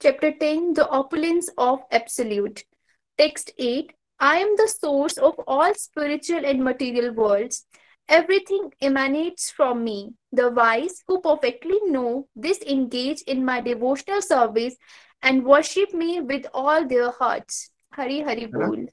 [0.02, 2.64] Chapter 10 The Opulence of Absolute.
[3.18, 7.66] Text 8 I am the source of all spiritual and material worlds.
[8.12, 10.14] Everything emanates from me.
[10.32, 14.74] The wise who perfectly know this engage in my devotional service
[15.22, 17.70] and worship me with all their hearts.
[17.94, 18.88] हरी हरी बोल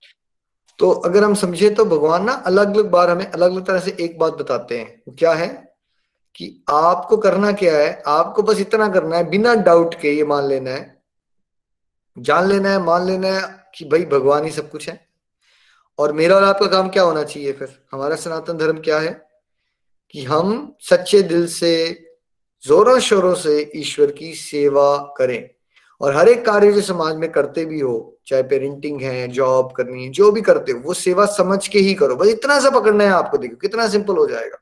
[0.79, 3.95] तो अगर हम समझे तो भगवान ना अलग अलग बार हमें अलग अलग तरह से
[3.99, 5.75] एक बात बताते हैं। क्या है?
[6.35, 8.03] कि आपको करना क्या है?
[8.07, 11.03] आपको बस इतना करना है बिना डाउट के ये मान लेना है।
[12.17, 15.12] जान लेना है मान लेना है कि भाई भगवान ही सब कुछ है।
[15.99, 17.81] और मेरा और आपका काम क्या होना चाहिए फिर?
[17.91, 19.27] हमारा सनातन धर्म क्या है?
[20.11, 22.05] कि हम सच्चे दिल से,
[22.63, 25.49] जोरों शोरों से ईश्वर की सेवा करें।
[26.01, 30.03] और हर एक कार्य जो समाज में करते भी हो, चाहे पेरेंटिंग है जॉब करनी
[30.03, 33.03] है, जो भी करते हो, वो सेवा समझ के ही करो। बस इतना सा पकड़ना
[33.03, 34.57] है आपको, देखो, कितना सिंपल हो जाएगा।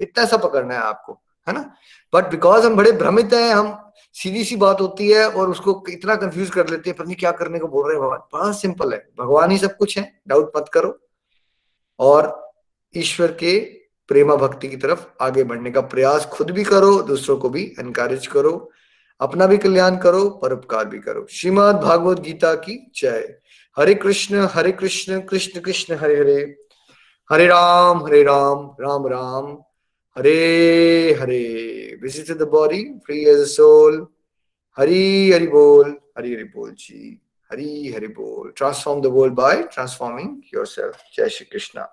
[0.00, 1.74] इतना सा पकड़ना है आपको। है ना?
[2.14, 6.16] बट बिकॉज़ हम बड़े भ्रमित हैं, हम सीधी सी बात होती है और उसको इतना
[6.16, 9.08] कंफ्यूज कर लेते हैं, पता क्या करने को बोल रहे हैं भगवान। बड़ा सिंपल है।
[9.18, 10.98] भगवान ही सब कुछ है डाउट मत करो।
[11.98, 12.52] और
[12.96, 13.60] ईश्वर के
[14.08, 18.26] प्रेमा भक्ति की तरफ़ आगे बढ़ने का प्रयास खुद भी करो, दूसरों को भी एनकरेज
[18.26, 18.70] करो,
[19.20, 23.38] अपना भी कल्याण करो, परोपकार भी करो। श्रीमद भागवत गीता की जय।
[23.78, 26.56] हरे कृष्ण हरे कृष्ण कृष्ण कृष्ण, हरे हरे।
[27.30, 29.58] हरे राम हरे राम राम राम राम।
[30.18, 34.06] हरे हरे। Visit the body free as a soul
[34.78, 37.20] Hari Hari बोल, हरि हरि बोल, जी।
[37.52, 41.88] हरि हरि बोल। Transform the world by transforming yourself जय श्री कृष्णा।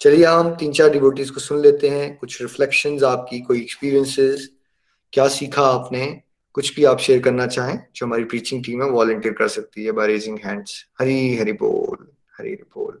[0.00, 4.48] चलिए हम तीन चार डिवोटीज को सुन लेते हैं। कुछ रिफ्लेक्शंस आपकी, कोई एक्सपीरियंसेस
[5.12, 6.22] क्या सीखा आपने?
[6.54, 9.92] कुछ भी आप शेयर करना चाहें, जो हमारी टीचिंग टीम है वॉलंटियर कर सकती है
[9.92, 12.06] by raising hands Hari, Hari बोल,
[12.38, 13.00] हरी, हरि बोल।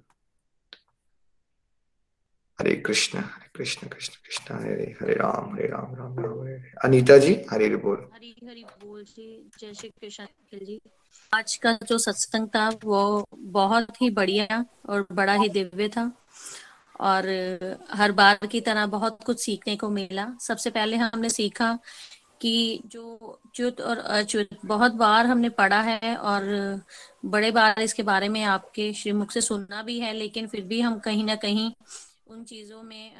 [2.60, 3.18] हरे कृष्ण
[3.56, 7.64] कृष्ण कृष्ण कृष्ण, हरे हरे राम हरे राम राम राम, हरे हरे। अनीता जी, हरे
[7.66, 10.80] हरि बोल। हरी, हरि बोल जी, जय श्री कृष्ण जी।
[11.34, 16.12] आज का जो सत्संग था, वो बहुत ही बढ़िया और बड़ा ही दिव्य था।
[17.00, 17.26] और
[17.90, 21.78] हर बार की तरह बहुत कुछ सीखने को मिला। सबसे पहले हमने सीखा
[22.40, 26.42] कि जो च्युत और अच्युत, बहुत बार हमने पढ़ा है और
[27.24, 30.98] बड़े बार इसके बारे में आपके श्रीमुख से सुनना भी है, लेकिन फिर भी हम
[30.98, 31.72] कहीं ना कहीं
[32.26, 33.12] उन चीज़ों में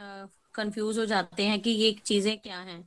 [0.55, 2.85] कंफ्यूज हो जाते हैं कि ये चीज़ें क्या हैं।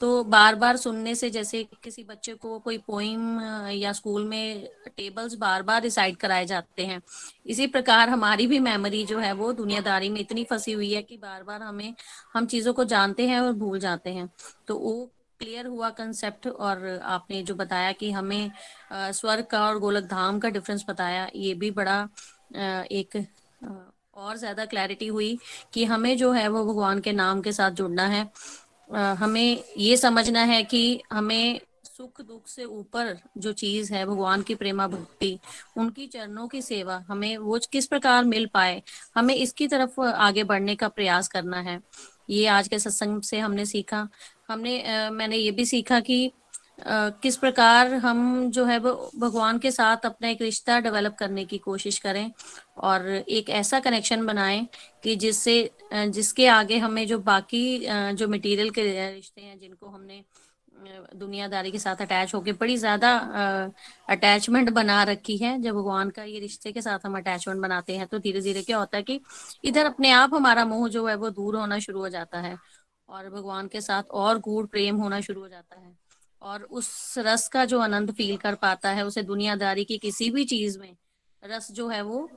[0.00, 3.40] तो बार बार सुनने से जैसे किसी बच्चे को कोई पोइम
[3.72, 7.00] या स्कूल में टेबल्स बार बार रिसाइड कराए जाते हैं,
[7.46, 11.16] इसी प्रकार हमारी भी मेमोरी जो है वो दुनियादारी में इतनी फंसी हुई है कि
[11.16, 11.94] बार बार हमें,
[12.34, 14.28] हम चीज़ों को जानते हैं और भूल जाते हैं।
[14.68, 15.10] तो वो
[15.40, 18.50] क्लियर हुआ कंसेप्ट और आपने जो बताया कि हमें
[18.92, 22.02] स्वर्ग का और गोलक धाम का डिफरेंस बताया, ये भी बड़ा
[22.54, 23.16] एक
[24.16, 25.38] और ज़्यादा क्लैरिटी हुई
[25.74, 28.28] कि हमें जो है वो भगवान के नाम के साथ जुड़ना है।
[28.90, 34.42] आ, हमें ये समझना है कि हमें सुख दुख से ऊपर जो चीज़ है भगवान
[34.42, 35.38] की प्रेमा भक्ति
[35.76, 38.82] उनकी चरणों की सेवा हमें वो किस प्रकार मिल पाए
[39.16, 41.80] हमें इसकी तरफ़ आगे बढ़ने का प्रयास करना है।
[42.30, 44.08] ये आज के सत्संग से हमने सीखा।
[44.48, 46.30] हमने आ, मैंने ये भी सीखा कि
[46.78, 51.98] किस प्रकार हम जो है भगवान के साथ अपना एक रिश्ता डेवलप करने की कोशिश
[51.98, 52.30] करें
[52.80, 54.66] और एक ऐसा कनेक्शन बनाएँ
[55.02, 55.54] कि जिससे
[55.94, 57.62] जिसके आगे हमें जो बाकी
[58.14, 60.22] जो मटेरियल के रिश्ते हैं जिनको हमने
[61.16, 63.10] दुनियादारी के साथ अटैच होके बड़ी ज़्यादा
[64.08, 68.06] अटैचमेंट बना रखी है। जब भगवान का ये रिश्ते के साथ हम अटैचमेंट बनाते हैं
[68.06, 69.20] तो धीरे धीरे क्या होता है कि
[69.64, 72.56] इधर अपने आप हमारा मुँह जो है वो दूर होना शुरू हो जाता है
[73.08, 75.94] और भगवान के साथ और गूढ़ प्रेम होना शुरू हो जाता है।
[76.46, 80.44] और उस रस का जो आनंद फील कर पाता है, उसे दुनियादारी की किसी भी
[80.46, 80.96] चीज़ में,
[81.42, 82.28] रस जो है वो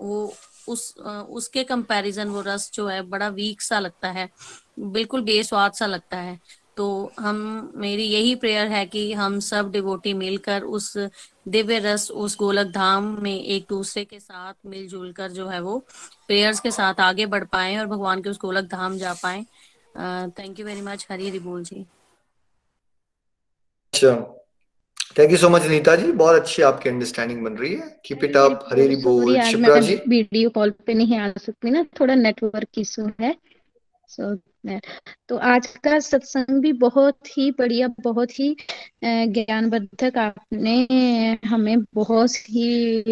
[0.00, 0.34] वो
[0.68, 4.28] उस उसके कंपैरिजन वो रस जो है बड़ा वीक सा लगता है,
[4.80, 6.38] बिल्कुल बेस्वाद सा लगता है।
[6.76, 10.96] तो हम, मेरी यही प्रेयर है कि हम सब डिवोटी मिलकर उस
[11.48, 15.78] दिव्य रस, उस गोलक धाम में एक दूसरे के साथ मिलजुल कर जो है वो
[16.28, 19.44] प्रेयर्स के साथ आगे बढ़ पाए और भगवान के उस गोलक धाम जा पाए।
[20.38, 21.84] Thank you very much Hari Hari बोल जी
[23.94, 24.12] अच्छा।
[25.18, 28.36] Thank you so much Neeta ji बहुत अच्छी आपकी अंडरस्टैंडिंग बन रही है। कीप इट
[28.36, 33.06] अप हरी बोल शिप्रा जी वीडियो कॉल पे नहीं आ सकती ना। थोड़ा नेटवर्क इशू
[33.20, 33.34] है।
[34.10, 34.34] सो
[35.28, 38.56] तो आज का सत्संग भी बहुत ही बढ़िया बहुत ही
[39.04, 43.02] ज्ञानवर्धक आपने हमें बहुत ही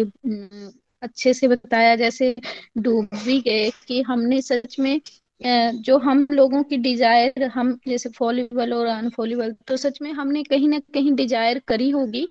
[1.01, 2.35] अच्छे से बताया। जैसे
[2.77, 4.99] डूब भी गए कि हमने सच में
[5.41, 10.67] जो हम लोगों की डिज़ायर हम जैसे फॉलीबल और अनफॉलीबल तो सच में हमने कहीं
[10.69, 12.27] ना कहीं डिज़ायर करी होगी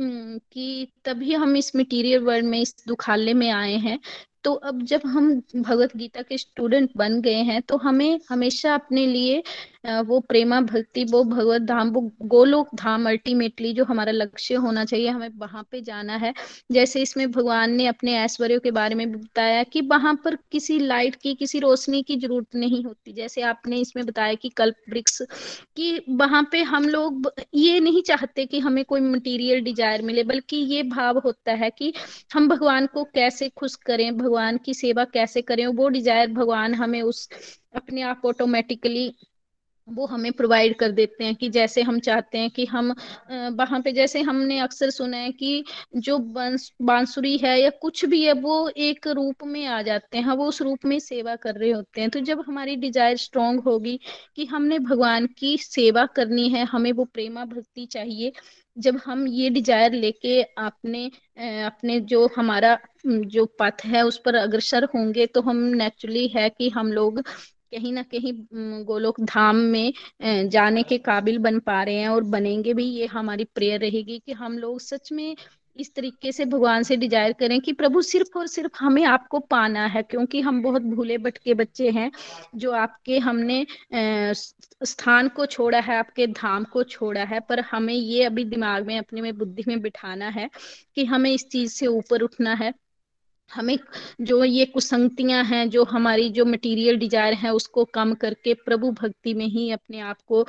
[0.00, 3.98] कि तभी हम इस मटेरियल वर्ल्ड में, इस दुखाले में आए हैं।
[4.44, 9.06] तो अब जब हम भगवत गीता के स्टूडेंट बन गए हैं तो हमें हमेशा अपने
[9.06, 9.42] लिए
[9.84, 15.08] वो प्रेमा भक्ति, वो भगवत धाम, वो गोलोक धाम अल्टीमेटली जो हमारा लक्ष्य होना चाहिए,
[15.08, 16.32] हमें वहाँ पे जाना है।
[16.72, 21.16] जैसे इसमें भगवान ने अपने ऐश्वर्यों के बारे में बताया कि वहाँ पर किसी लाइट
[21.16, 25.20] की, किसी रोशनी की ज़रूरत नहीं होती। जैसे आपने इसमें बताया कि कल्प वृक्ष,
[25.76, 30.56] कि वहाँ पे हम लोग ये नहीं चाहते कि हमें कोई मटीरियल डिज़ायर मिले, बल्कि
[30.56, 31.92] ये भाव होता है कि
[32.34, 37.00] हम भगवान को कैसे खुश करें, भगवान की सेवा कैसे करें, वो डिज़ायर भगवान हमें
[37.02, 37.28] उस
[37.74, 39.12] अपने आप ऑटोमेटिकली
[39.88, 42.94] वो हमें प्रोवाइड कर देते हैं कि जैसे हम चाहते हैं कि हम
[43.58, 45.64] वहाँ पे जैसे हमने अक्सर सुना है कि
[45.96, 50.46] जो बांसुरी है या कुछ भी है, वो एक रूप में आ जाते हैं, वो
[50.48, 53.98] उस रूप में सेवा कर रहे होते हैं। तो जब हमारी डिज़ायर स्ट्रांग होगी
[54.36, 58.32] कि हमने भगवान की सेवा करनी है, हमें वो प्रेमा भक्ति चाहिए,
[58.76, 61.06] जब हम ये डिज़ायर लेके अपने
[61.64, 62.76] अपने जो हमारा,
[63.06, 67.22] जो पथ है, उस पर अग्रसर होंगे तो हम नेचुरली है कि हम लोग
[67.74, 68.32] कहीं ना कहीं
[68.84, 69.92] गोलोक धाम में
[70.48, 74.32] जाने के काबिल बन पा रहे हैं और बनेंगे भी। ये हमारी प्रेयर रहेगी कि
[74.34, 75.34] हम लोग सच में
[75.76, 79.86] इस तरीके से भगवान से डिज़ायर करें कि प्रभु सिर्फ़ और सिर्फ़ हमें आपको पाना
[79.86, 82.10] है, क्योंकि हम बहुत भूले भटके बच्चे हैं
[82.56, 83.66] जो आपके हमने
[84.84, 88.96] स्थान को छोड़ा है, आपके धाम को छोड़ा है, पर हमें ये अभी दिमाग में,
[88.98, 90.48] अपने में बुद्धि में बिठाना है
[90.96, 92.72] कि हमें इस चीज़ से ऊपर उठना है।
[93.50, 93.76] हमें
[94.20, 99.34] जो ये कुसंगतियाँ हैं, जो हमारी जो मटेरियल डिज़ायर है, उसको कम करके प्रभु भक्ति
[99.34, 100.44] में ही अपने आप को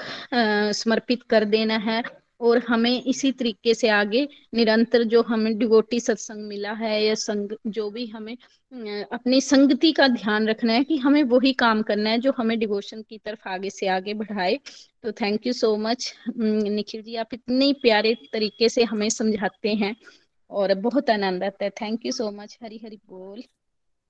[0.73, 2.01] समर्पित कर देना है
[2.41, 7.55] और हमें इसी तरीके से आगे निरंतर जो हमें डिवोटी सत्संग मिला है या संग,
[7.67, 8.35] जो भी हमें
[9.11, 13.01] अपनी संगति का ध्यान रखना है कि हमें वही काम करना है जो हमें डिवोशन
[13.01, 14.59] की तरफ़ आगे से आगे बढ़ाए।
[15.03, 19.95] तो thank you so much Nikhil ji, आप इतने प्यारे तरीके से हमें समझाते हैं।
[20.49, 23.41] और बहुत आनंद आता है। Thank you so much Hari Hari बोल।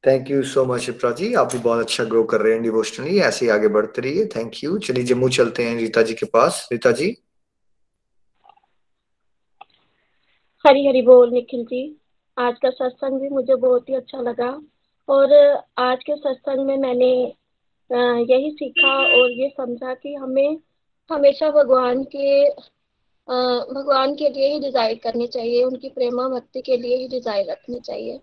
[0.04, 1.34] Thank you so much Shipra ji.
[1.34, 4.64] आप भी बहुत अच्छा ग्रो कर रहे हैं डिवोशनली ऐसे ही आगे बढ़ते रहिए। थैंक
[4.64, 7.16] यू चलिए जम्मू चलते हैं रीता जी के पास। रीता जी?
[10.66, 11.82] हरी हरी बोल निखिल जी।
[12.38, 14.62] आज का सत्संग भी मुझे बहुत ही अच्छा लगा।
[15.10, 15.34] और
[15.78, 17.12] आज के सत्संग में मैंने
[18.34, 20.58] यही सीखा और ये समझा कि हमें
[21.12, 22.50] हमेशा भगवान के
[23.28, 27.80] भगवान के लिए ही डिज़ायर करनी चाहिए, उनकी प्रेमा भक्ति के लिए ही डिज़ायर रखनी
[27.80, 28.20] चाहिए।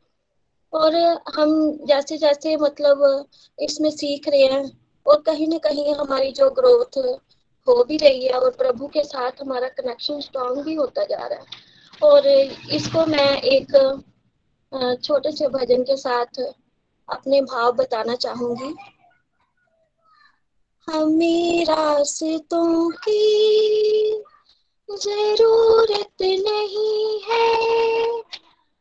[0.72, 0.96] और
[1.34, 3.26] हम जैसे जैसे मतलब
[3.58, 4.70] इसमें सीख रहे हैं,
[5.06, 6.98] और कहीं ना कहीं हमारी जो ग्रोथ
[7.66, 11.38] हो भी रही है, और प्रभु के साथ हमारा कनेक्शन स्ट्रांग भी होता जा रहा
[11.38, 11.46] है।
[12.02, 12.26] और
[12.72, 13.76] इसको मैं एक
[15.02, 16.40] छोटे से भजन के साथ
[17.08, 18.74] अपने भाव बताना चाहूँगी।
[20.88, 24.24] हमें रास्तों की
[24.96, 28.22] ज़रूरत नहीं है,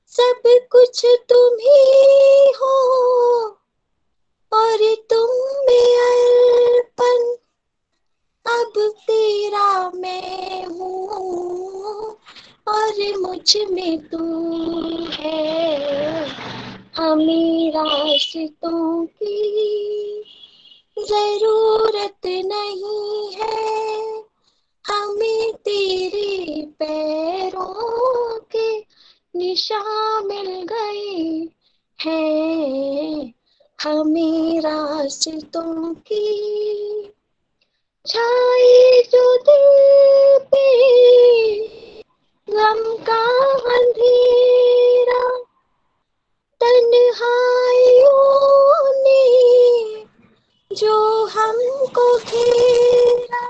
[0.08, 2.76] सब कुछ तुम ही हो।
[4.56, 5.30] और तुम
[5.66, 7.24] में अर्पण
[8.45, 8.74] अब
[9.08, 12.18] तेरा मैं हूँ
[12.68, 14.26] और मुझमें तू
[15.12, 16.26] है।
[16.95, 19.41] हमें रास्तों की
[20.99, 24.24] ज़रूरत नहीं है,
[24.86, 28.70] हमें तेरे पैरों के
[29.36, 31.49] निशान मिल गए
[31.99, 33.34] हैं।
[33.80, 36.26] हमें रास्तों की
[38.06, 40.68] छाए जो दिल पे
[42.48, 43.22] गम का
[43.76, 45.24] अंधेरा
[46.62, 47.10] तन ने
[50.72, 53.48] जो हमको खेरा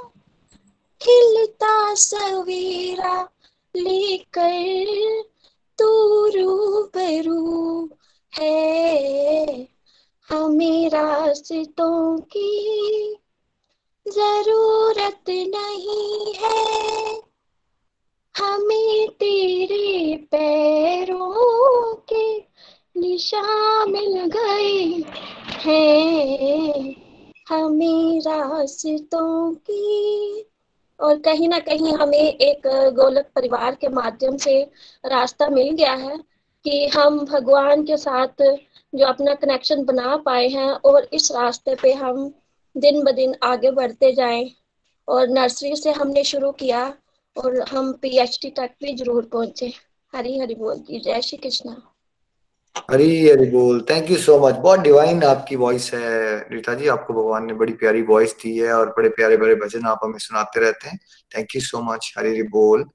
[1.02, 3.30] खिलता सवेरा
[3.76, 4.95] लेकर
[28.86, 30.46] रास्तों की।
[31.00, 34.62] और कहीं ना कहीं हमें एक गोलक परिवार के माध्यम से
[35.06, 36.18] रास्ता मिल गया है
[36.66, 38.42] कि हम भगवान के साथ
[38.94, 42.34] जो अपना कनेक्शन बना पाए हैं और इस रास्ते पे हम
[42.78, 44.52] दिन ब दिन आगे बढ़ते जाएँ।
[45.08, 46.94] और नर्सरी से हमने शुरू किया
[47.38, 49.74] और हम पीएचडी तक भी ज़रूर पहुँचे।
[50.14, 51.95] हरी हरी बोल जी। जय श्री कृष्णा।
[52.76, 57.14] हरी हरी बोल। थैंक यू सो मच बहुत डिवाइन आपकी वॉइस है रीता जी। आपको
[57.14, 60.60] भगवान ने बड़ी प्यारी वॉइस दी है और बड़े प्यारे प्यारे भजन आप हमें सुनाते
[60.60, 61.00] रहते हैं।
[61.38, 62.86] Thank you so much Hari Hari बोल।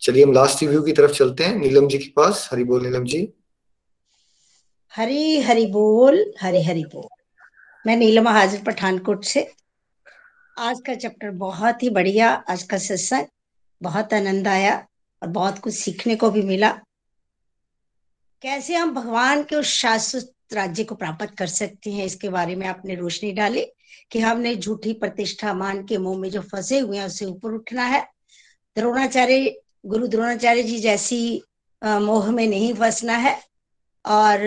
[0.00, 3.04] चलिए, हम लास्ट रिव्यू की तरफ़ चलते हैं, नीलम जी के पास। हरी बोल, नीलम
[3.04, 3.32] जी।
[4.96, 7.22] हरी हरी बोल। हरी हरी बोल।
[7.86, 9.52] मैं नीलम हाजिर पठानकोट से।
[10.58, 13.26] आज का चैप्टर बहुत ही बढ़िया, आज का सत्संग
[13.82, 14.86] बहुत आनंद आया
[15.22, 16.80] और बहुत कुछ सीखने को भी मिला।
[18.42, 22.04] कैसे हम भगवान के उस शाश्वत राज्य को प्राप्त कर सकते हैं?
[22.06, 23.62] इसके बारे में आपने रोशनी डाली
[24.12, 27.84] कि हमने झूठी प्रतिष्ठा मान के मुँह में जो फंसे हुए हैं उससे ऊपर उठना
[27.84, 28.00] है।
[28.76, 29.54] द्रोणाचार्य,
[29.86, 31.42] गुरु द्रोणाचार्य जी जैसी
[31.82, 33.34] मोह में नहीं फंसना है
[34.04, 34.38] और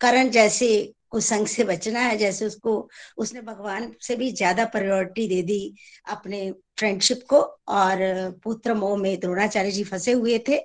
[0.00, 0.68] करण जैसे
[1.10, 5.74] कुसंग से बचना है, जैसे उसको, उसने भगवान से भी ज़्यादा प्रायोरिटी दे दी
[6.10, 7.98] अपने फ्रेंडशिप को और
[8.44, 10.58] पुत्र मोह में द्रोणाचार्य जी फंसे हुए थे।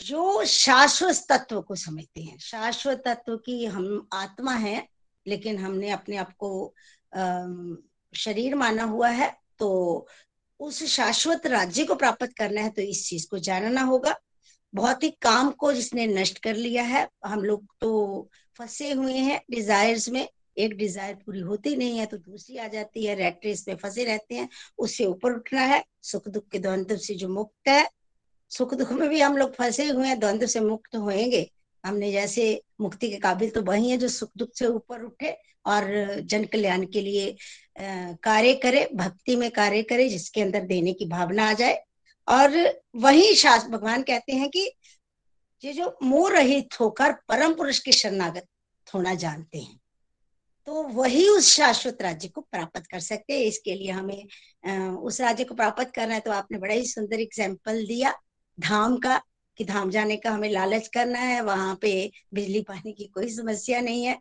[0.00, 4.86] जो शाश्वत तत्व को समझते हैं। शाश्वत तत्व की हम आत्मा है,
[5.26, 6.74] लेकिन हमने अपने आप को
[8.12, 10.06] शरीर माना हुआ है तो
[10.60, 14.14] उस शाश्वत राज्य को प्राप्त करना है तो इस चीज़ को जानना होगा।
[14.74, 18.28] बहुत ही काम को जिसने नष्ट कर लिया है, हम लोग तो
[18.58, 20.26] फंसे हुए हैं डिजायर्स में।
[20.56, 24.04] एक डिज़ायर पूरी होती नहीं है तो दूसरी आ जाती है रेड रेस में फंसे
[24.04, 27.88] रहते हैं, उससे ऊपर उठना है। सुख दुख के द्वंद्व से जो मुक्त है
[28.50, 31.50] सुख दुख में भी हम लोग फंसे हुए हैं, द्वंद्व से मुक्त होएँगे।
[31.84, 35.36] हमने जैसे मुक्ति के काबिल तो वही है जो सुख दुख से ऊपर उठे
[35.66, 35.84] और
[36.22, 37.36] जन कल्याण के लिए
[37.78, 41.82] कार्य करे, भक्ति में कार्य करे, जिसके अंदर देने की भावना आ जाए।
[42.28, 42.56] और
[42.96, 44.70] वही शास्त्र भगवान कहते हैं कि
[45.64, 48.46] ये जो मोह रहित होकर परम पुरुष के शरणागत
[48.86, 49.78] होना जानते हैं।
[50.66, 55.44] तो वही उस शाश्वत राज्य को प्राप्त कर सकते हैं। इसके लिए हमें उस राज्य
[55.44, 58.14] को प्राप्त करना है तो आपने बड़ा ही सुंदर एग्ज़ाम्पल दिया।
[58.58, 59.20] धाम का,
[59.58, 63.80] कि धाम जाने का हमें लालच करना है, वहाँ पे बिजली पानी की कोई समस्या
[63.80, 64.18] नहीं है।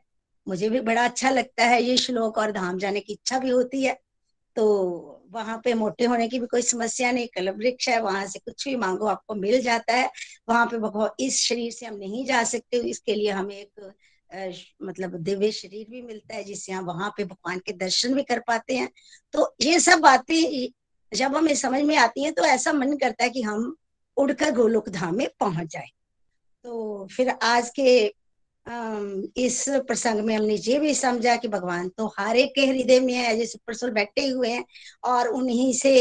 [0.47, 3.83] मुझे भी बड़ा अच्छा लगता है ये श्लोक और धाम जाने की इच्छा भी होती
[3.83, 3.97] है।
[4.55, 8.39] तो वहाँ पे मोटे होने की भी कोई समस्या नहीं कल वृक्ष है, वहाँ से
[8.39, 10.09] कुछ भी मांगो आपको मिल जाता है।
[10.49, 13.93] वहाँ पे भगवान, इस शरीर से हम नहीं जा सकते, इसके लिए हमें एक
[14.83, 18.39] मतलब दिव्य शरीर भी मिलता है, जिससे हम वहाँ पे भगवान के दर्शन भी कर
[18.39, 18.89] पाते हैं।
[19.33, 20.69] तो ये सब बातें,
[21.11, 23.75] जब हमें समझ में आती है तो ऐसा मन करता है कि हम
[24.17, 25.89] उड़कर गोलोक धाम में पहुँच जाए।
[26.65, 28.13] तो फिर आज के
[29.37, 33.13] इस प्रसंग में हमने ये भी समझा कि भगवान तो हर एक के हृदय में
[33.13, 34.63] है जैसे परसों बैठे हुए हैं
[35.05, 35.93] और उन्हीं से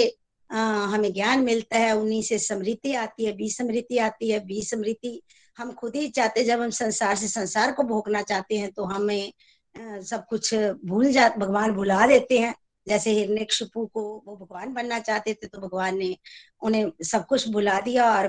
[0.50, 5.20] हमें ज्ञान मिलता है, उन्हीं से समृद्धि आती है बी समृद्धि आती है बी समृद्धि
[5.58, 9.32] हम खुद ही चाहते जब हम संसार से संसार को भोगना चाहते हैं तो हमें
[9.74, 10.54] सब कुछ
[10.84, 12.54] भूल जा, भगवान भुला देते हैं।
[12.88, 16.16] जैसे हिरण्यकशिपु को वो भगवान बनना चाहते थे तो भगवान ने
[16.62, 18.26] उन्हें सब कुछ बुला दिया और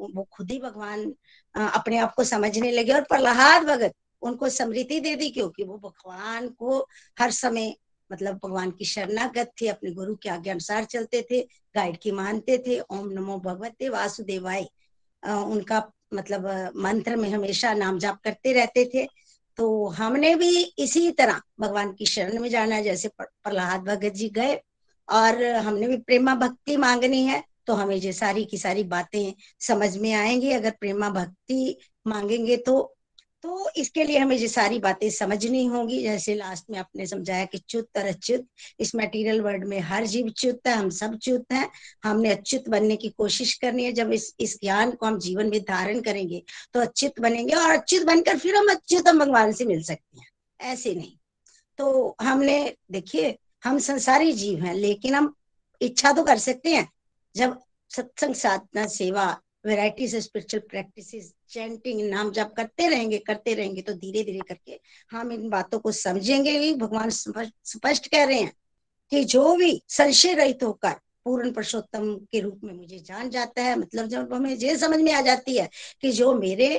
[0.00, 1.14] वो खुद ही भगवान
[1.54, 6.48] अपने आप को समझने लगे और प्रहलाद भगत उनको समृद्धि दे दी क्योंकि वो भगवान
[6.48, 6.78] को
[7.20, 7.74] हर समय
[8.12, 11.40] मतलब भगवान की शरणागत थे, अपने गुरु के आज्ञा अनुसार चलते थे,
[11.74, 14.66] गाइड की मानते थे, ओम नमो भगवते वासुदेवाय।
[15.22, 19.08] उनका मतलब मंत्र में हमेशा नाम जाप करते रहते थे।
[19.58, 24.54] तो हमने भी इसी तरह भगवान की शरण में जाना जैसे प्रहलाद भगत जी गए
[25.08, 29.96] और हमने भी प्रेमा भक्ति मांगनी है तो हमें ये सारी की सारी बातें समझ
[29.96, 32.97] में आएँगी। अगर प्रेमा भक्ति मांगेंगे तो
[33.42, 37.58] तो इसके लिए हमें ये सारी बातें समझनी होंगी। जैसे लास्ट में आपने समझाया कि
[37.58, 38.46] च्युत और अच्युत,
[38.80, 41.70] इस मटेरियल वर्ल्ड में हर जीव च्युत है, हम सब च्युत हैं।
[42.04, 45.60] हमने अच्युत बनने की कोशिश करनी है। जब इस इस ज्ञान को हम जीवन में
[45.60, 46.42] धारण करेंगे
[46.74, 50.28] तो अच्युत बनेंगे और अच्युत बनकर फिर हम अच्युत भगवान से मिल सकते हैं।
[50.60, 51.12] ऐसे नहीं।
[51.78, 55.34] तो हमने, देखिए, हम संसारी जीव हैं, लेकिन हम
[55.80, 56.88] इच्छा तो कर सकते हैं।
[57.36, 57.58] जब
[57.90, 64.22] सत्संग साधना, सेवा वेराइटीज स्पिरिचुअल प्रैक्टिसेस चैंटिंग नाम जब करते रहेंगे करते रहेंगे तो धीरे
[64.24, 64.78] धीरे करके
[65.10, 68.52] हम इन बातों को समझेंगे भी भगवान स्पष्ट कह रहे हैं
[69.12, 70.94] कि जो भी संशय रहित होकर
[71.24, 75.12] पूर्ण पुरुषोत्तम के रूप में मुझे जान जाता है मतलब जब हमें ये समझ में
[75.12, 75.68] आ जाती है
[76.02, 76.70] कि जो मेरे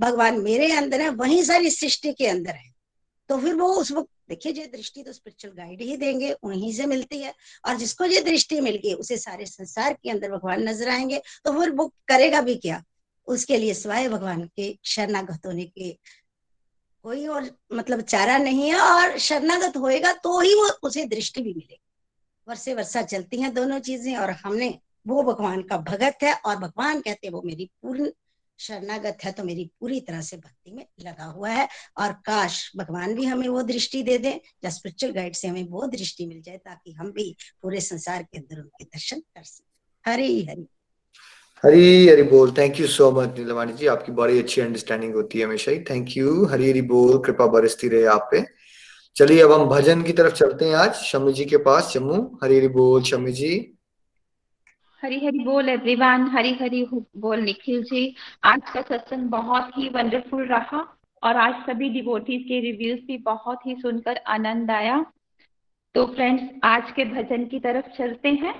[0.00, 2.70] भगवान मेरे अंदर है वही सारी सृष्टि के अंदर है
[3.30, 6.86] तो फिर वो उस वक्त देखिए ये दृष्टि तो स्पिरिचुअल गाइड ही देंगे, उन्हीं से
[6.86, 7.32] मिलती है।
[7.64, 11.52] और जिसको ये दृष्टि मिल गई, उसे सारे संसार के अंदर भगवान नज़र आएँगे तो
[11.60, 12.82] फिर वो करेगा भी क्या?
[13.28, 15.90] उसके लिए स्वाय भगवान के शरणागत होने के
[17.04, 21.52] कोई और मतलब चारा नहीं है, और शरणागत होएगा तो ही वो उसे दृष्टि भी
[21.54, 21.80] मिलेगी।
[22.46, 27.00] वर्षे वर्षा चलती हैं दोनों चीज़ें, और हमने वो भगवान का भगत है, और भगवान
[27.00, 28.10] कहते हैं, वो मेरी पूर्ण
[28.58, 33.14] शरणागत है तो मेरी पूरी तरह से भक्ति में लगा हुआ है। और काश भगवान
[33.14, 36.56] भी हमें वो दृष्टि दे दे, या स्पिरिचुअल गाइड से हमें वो दृष्टि मिल जाए,
[36.56, 40.66] ताकि हम भी पूरे संसार के अंदर उनके दर्शन कर सकें। हरी हरी।
[41.64, 43.86] हरी हरी बोल। Thank you so much Neelvani ji.
[43.86, 47.88] आपकी बड़ी अच्छी अंडरस्टैंडिंग होती है हमेशा ही। थैंक यू हरी हरी बोल। कृपा बरसती
[47.88, 48.44] रहे आप पे।
[49.16, 52.56] चलिए, अब हम भजन की तरफ़ चलते हैं आज। शमी जी के पास। जम्मू हरी
[52.56, 53.77] हरी बोल। शमी जी।
[55.02, 56.86] हरी हरी बोल एवरीवन हरी हरी
[57.16, 58.14] बोल निखिल जी.
[58.44, 63.66] आज का सत्संग बहुत ही वंडरफुल रहा और आज सभी डिवोटीज के रिव्यूज़ भी बहुत
[63.66, 65.12] ही सुनकर आनंद आया.
[65.94, 68.54] तो फ्रेंड्स आज के भजन की तरफ़ चलते हैं.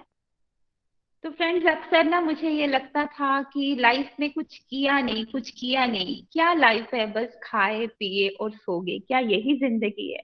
[1.25, 5.51] तो फ्रेंड्स अक्सर ना मुझे ये लगता था कि लाइफ में कुछ किया नहीं, कुछ
[5.51, 6.23] किया नहीं.
[6.33, 7.13] क्या लाइफ है?
[7.13, 10.23] बस खाए, पिए और सो गए क्या यही ज़िंदगी है?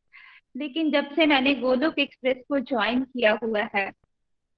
[0.57, 4.04] लेकिन जब से मैंने गोलोक एक्सप्रेस को ज्वाइन किया हुआ है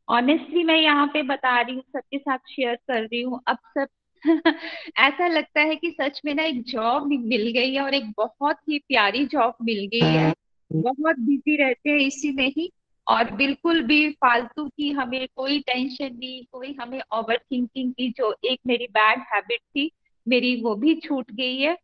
[0.09, 3.86] ऑनेस्टली मैं यहाँ पे बता रही हूँ सबके साथ शेयर कर रही हूँ। अब सब
[4.98, 8.57] ऐसा लगता है कि सच में ना एक जॉब मिल गई है और एक बहुत
[8.68, 10.34] ही प्यारी जॉब मिल गई है।
[10.72, 12.72] बहुत बिज़ी रहते हैं इसी में ही
[13.09, 18.36] और बिल्कुल भी फालतू की हमें कोई टेंशन नहीं कोई हमें ओवर थिंकिंग की जो
[18.44, 19.90] एक मेरी बैड हैबिट थी
[20.28, 21.76] मेरी वो भी छूट गई है।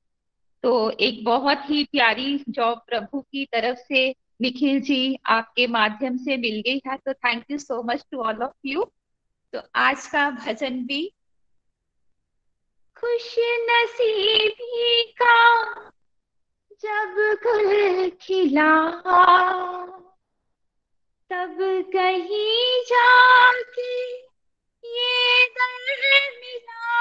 [0.62, 6.36] तो एक बहुत ही प्यारी जॉब प्रभु की तरफ़ से निखिल जी, आपके माध्यम से
[6.36, 8.84] मिल गई है तो thank you so much to all of you
[9.52, 11.12] तो आज का भजन भी
[12.96, 15.38] खुश नसीबी का,
[16.82, 18.90] जब गुल खिला,
[21.30, 21.58] तब
[21.92, 24.12] कहीं जाके
[24.84, 26.96] ये दर मिला.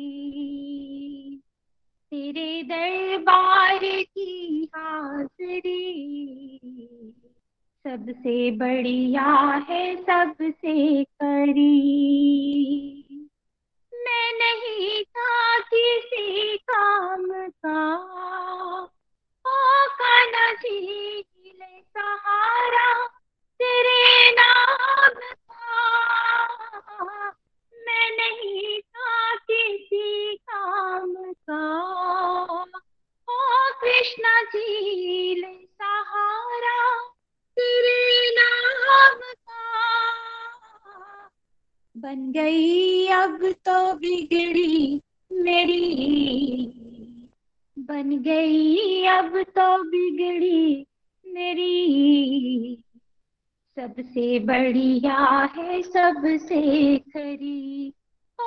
[2.12, 5.98] तेरे दरबार की हाजरी
[7.88, 11.78] सबसे बढ़िया है, सबसे करी।
[13.94, 17.96] मैं नहीं था किसी काम का।
[19.48, 20.54] ओ काना
[21.98, 23.08] सहारा,
[23.62, 25.36] तेरे नाम
[27.74, 29.36] नहीं था
[30.34, 31.92] काम का।
[41.98, 45.02] बन गई अब तो बिगड़ी
[45.32, 46.66] मेरी।
[47.80, 50.86] बन गई अब तो बिगड़ी
[51.28, 52.84] मेरी।
[53.80, 57.94] सबसे बढ़िया है, सबसे खरी।
[58.42, 58.44] ओ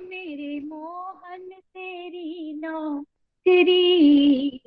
[0.00, 4.60] मेरे मोहन, तेरी नौकरी।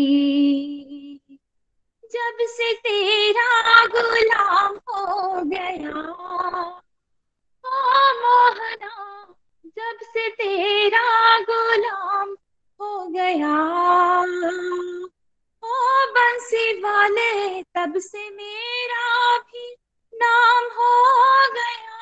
[2.03, 5.99] जब से तेरा गुलाम हो गया
[7.65, 7.77] ओ
[8.21, 9.25] मोहना,
[9.65, 12.35] जब से तेरा गुलाम
[12.81, 13.55] हो गया।
[15.63, 19.75] ओ बंसी वाले, तब से मेरा भी
[20.13, 20.93] नाम हो
[21.53, 21.95] गया।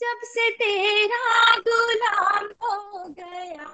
[0.00, 3.68] जब से तेरा गुलाम हो गया,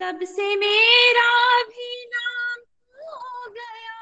[0.00, 2.60] तब से मेरा भी नाम
[3.00, 3.98] हो गया।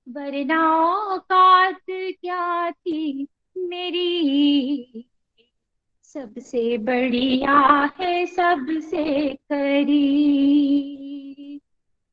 [0.07, 3.27] वरना औकात क्या थी
[3.57, 5.09] मेरी?
[6.03, 9.97] सबसे बढ़िया है, सबसे करी।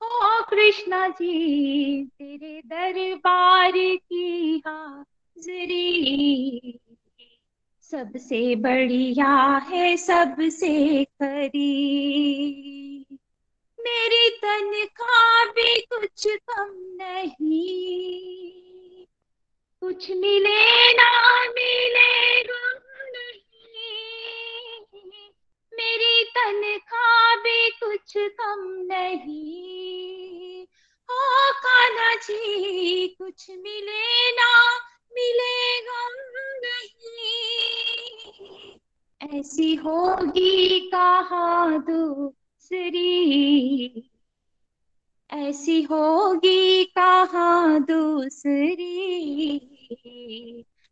[0.02, 5.84] ओ कृष्णा जी, तेरे दरबार की हाजरी।
[7.82, 12.83] सबसे बढ़िया है, सबसे करी।
[13.84, 19.06] मेरी तनख्वाह भी कुछ कम नहीं।
[19.80, 22.34] कुछ मिले ना मिले
[25.72, 30.66] मेरी तनख्वाह भी कुछ कम नहीं।
[31.10, 34.78] ओ कान्हा जी, कुछ मिले ना
[35.12, 36.14] मिले, गम
[36.64, 38.74] नहीं।
[39.40, 41.78] ऐसी होगी कहा
[42.72, 44.10] दूसरी।
[45.30, 48.80] ऐसी होगी कहा दूसरी?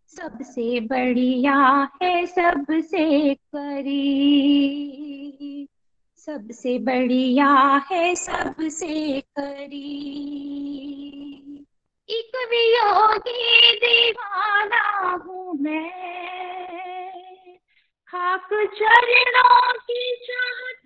[0.06, 3.98] सबसे बढ़िया है सबसे करी।
[6.16, 10.12] सबसे बढ़िया है सबसे करी।
[12.10, 16.02] एक भी वियोगी दीवाना हूँ मैं।
[18.08, 20.81] खाक चरणों की चाहता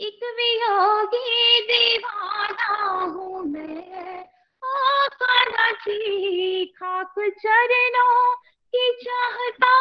[0.00, 4.20] एक वियोगी दीवाना हूँ मैं।
[4.64, 8.34] ओ कान्हा जी खाक चरणों
[8.74, 9.72] की चाहता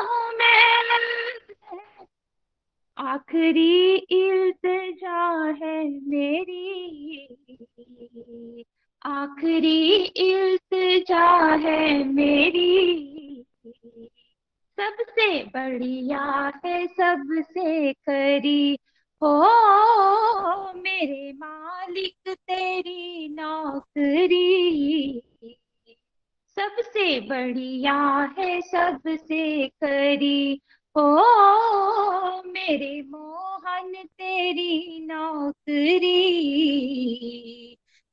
[0.00, 0.72] हूँ मैं।
[2.98, 6.78] आखिरी इल्तजा है मेरी।
[9.06, 12.92] आखिरी इल्तजा है मेरी।
[14.78, 18.78] सबसे बढ़िया है सबसे करी।
[19.22, 19.42] हो
[20.72, 25.22] मेरे मालिक तेरी नौकरी।
[26.56, 27.94] सबसे बढ़िया
[28.38, 30.60] है सबसे करी।
[30.96, 31.16] हो
[32.46, 36.18] मेरे मोहन तेरी नौकरी।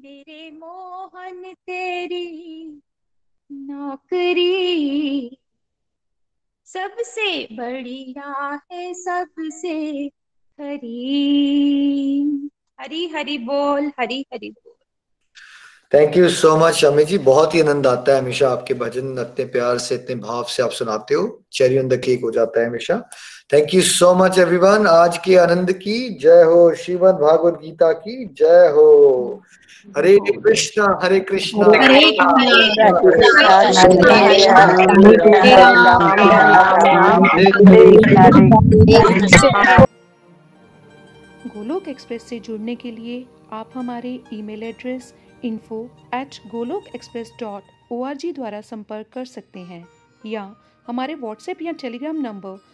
[0.01, 2.81] मेरे मोहन, तेरी
[3.53, 5.37] नौकरी
[6.65, 10.09] सबसे बढ़िया है, सबसे
[10.61, 10.91] खरी।
[12.81, 14.75] हरी हरी बोल, हरी हरी बोल।
[15.95, 17.19] Thank you so much Amit ji.
[17.19, 20.71] बहुत ही आनंद आता है हमेशा आपके भजन, इतने प्यार से, इतने भाव से आप
[20.71, 23.11] सुनाते हो। चेरी ऑन द केक हो जाता है हमेशा।
[23.51, 28.25] Thank you so much everyone आज के आनंद की जय हो श्रीमद भागवत गीता की
[28.39, 28.87] जय हो
[29.95, 32.11] हरे कृष्णा हरे कृष्णा हरे
[41.47, 45.15] गोलोक एक्सप्रेस से जुड़ने के लिए आप हमारे email address
[45.45, 45.85] info
[46.15, 49.87] at Golok express dot o द्वारा संपर्क कर सकते हैं
[50.27, 50.55] या
[50.87, 52.74] हमारे व्हाट्सएप या Telegram number